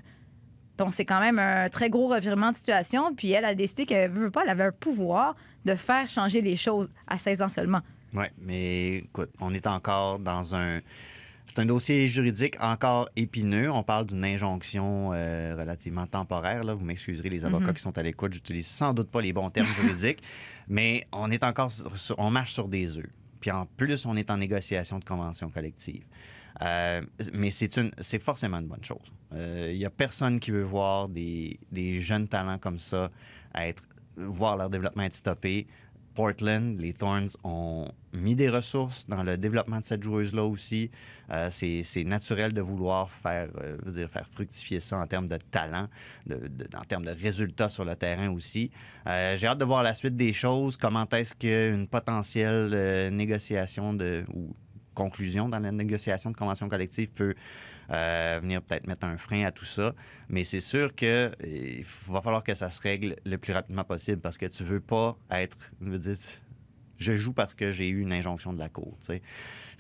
[0.79, 3.15] Donc, c'est quand même un très gros revirement de situation.
[3.15, 6.57] Puis elle a décidé qu'elle veut pas, elle avait un pouvoir de faire changer les
[6.57, 7.81] choses à 16 ans seulement.
[8.15, 10.81] Oui, mais écoute, on est encore dans un.
[11.47, 13.71] C'est un dossier juridique encore épineux.
[13.71, 16.65] On parle d'une injonction euh, relativement temporaire.
[16.65, 16.73] Là.
[16.75, 17.75] Vous m'excuserez, les avocats Mhm.
[17.75, 18.33] qui sont à l'écoute.
[18.33, 20.23] J'utilise sans doute pas les bons termes juridiques,
[20.69, 23.11] mais on est encore sur- on marche sur des œufs.
[23.41, 26.05] Puis en plus, on est en négociation de convention collective.
[26.63, 27.03] Euh,
[27.33, 29.13] mais c'est une, c'est forcément une bonne chose.
[29.35, 31.59] Il n'y a personne qui veut voir des,
[32.01, 33.11] jeunes talents comme ça
[33.55, 33.83] être,
[34.17, 35.67] voir leur développement être stoppé.
[36.15, 40.91] Portland, les Thorns ont mis des ressources dans le développement de cette joueuse-là aussi.
[41.31, 45.89] Euh, c'est naturel de vouloir faire, euh, dire, faire fructifier ça en termes de talent,
[46.31, 48.71] en termes de résultats sur le terrain aussi.
[49.07, 50.77] Euh, J'ai hâte de voir la suite des choses.
[50.77, 54.55] Comment est-ce qu'une potentielle euh, négociation de, ou
[54.95, 57.35] conclusion dans la négociation de convention collective peut
[57.93, 59.95] euh, venir peut-être mettre un frein à tout ça.
[60.29, 63.85] Mais c'est sûr que euh, il va falloir que ça se règle le plus rapidement
[63.85, 66.17] possible parce que tu veux pas être, veux dire,
[66.99, 68.97] je joue parce que j'ai eu une injonction de la cour.
[69.01, 69.23] tu sais.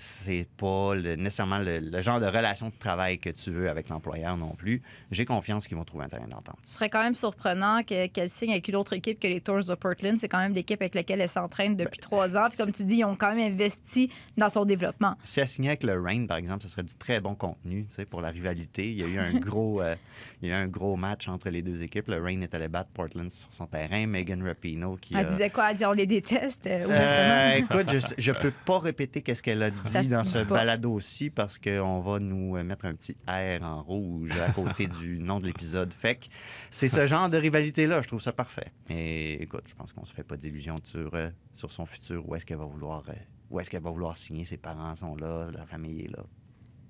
[0.04, 3.88] C'est pas le- nécessairement le, le genre de relation de travail que tu veux avec
[3.88, 4.82] l'employeur non plus.
[5.12, 6.56] J'ai confiance qu'ils vont trouver un terrain d'entente.
[6.64, 9.62] Ce serait quand même surprenant que- qu'elle signe avec une autre équipe que les Tours
[9.64, 10.18] de Portland.
[10.18, 12.48] C'est quand même l'équipe avec laquelle elle s'entraîne depuis trois ans.
[12.48, 15.16] Puis comme tu dis, ils ont quand même investi dans son développement.
[15.22, 17.94] Si elle signait avec le Rain, par exemple, ce serait du très bon contenu tu
[17.94, 18.90] sais, pour la rivalité.
[18.90, 19.94] Il y a eu un gros, euh,
[20.42, 22.08] il y a eu un gros match entre les deux équipes.
[22.08, 24.04] Le Rain est allé battre Portland sur son terrain.
[24.08, 25.70] Megan Rapinoe qui Elle a- disait quoi?
[25.70, 26.66] Elle dit on les déteste.
[26.66, 30.54] euh, Euh, écoute, je, je peux pas répéter qu'est-ce qu'elle a dit Dans ce pas.
[30.54, 34.86] balado aussi parce qu'on va nous euh, mettre un petit R en rouge à côté
[34.86, 35.92] du nom de l'épisode.
[35.92, 36.26] Fait que
[36.70, 38.72] c'est ce genre de rivalité-là, je trouve ça parfait.
[38.88, 42.34] Et écoute, je pense qu'on se fait pas d'illusions sur, euh, sur son futur, où
[42.34, 43.12] est-ce qu'elle va vouloir euh,
[43.50, 46.24] où est-ce qu'elle va vouloir signer, ses parents sont là, la famille est là.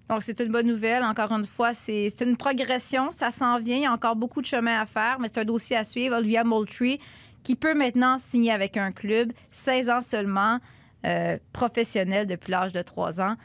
[0.08, 1.02] Donc, c'est une bonne nouvelle.
[1.02, 3.12] Encore une fois, c'est une progression.
[3.12, 3.76] Ça s'en vient.
[3.76, 6.16] Il y a encore beaucoup de chemin à faire, mais c'est un dossier à suivre.
[6.16, 7.00] Olivia Moultrie,
[7.42, 10.58] qui peut maintenant signer avec un club, 16 ans seulement,
[11.06, 13.36] euh, professionnel depuis l'âge de 3 ans.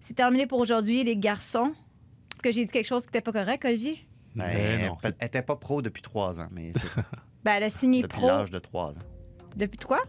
[0.00, 1.72] C'est terminé pour aujourd'hui, les garçons.
[2.34, 3.98] Est-ce que j'ai dit quelque chose qui n'était pas correct, Olivier?
[4.34, 7.02] Ben, Mais non, elle n'était pas pro depuis trois ans, mais c'est
[7.44, 8.28] Ben, elle a signé depuis pro.
[8.28, 9.02] l'âge de trois ans.
[9.56, 10.00] Depuis quoi?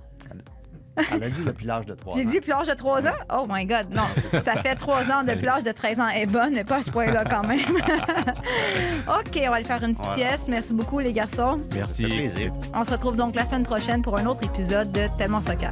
[1.11, 2.15] Elle a dit depuis l'âge de trois ans.
[2.17, 3.15] J'ai dit depuis l'âge de 3 ans?
[3.35, 4.03] Oh my God, non.
[4.41, 6.07] Ça fait 3 ans depuis l'âge de 13 ans.
[6.07, 7.59] Elle est bonne, mais pas à ce point-là quand même.
[9.07, 10.47] OK, on va aller faire une petite sieste.
[10.49, 11.59] Merci beaucoup, les garçons.
[11.73, 12.05] Merci.
[12.75, 15.71] On se retrouve donc la semaine prochaine pour un autre épisode de Tellement Soccer.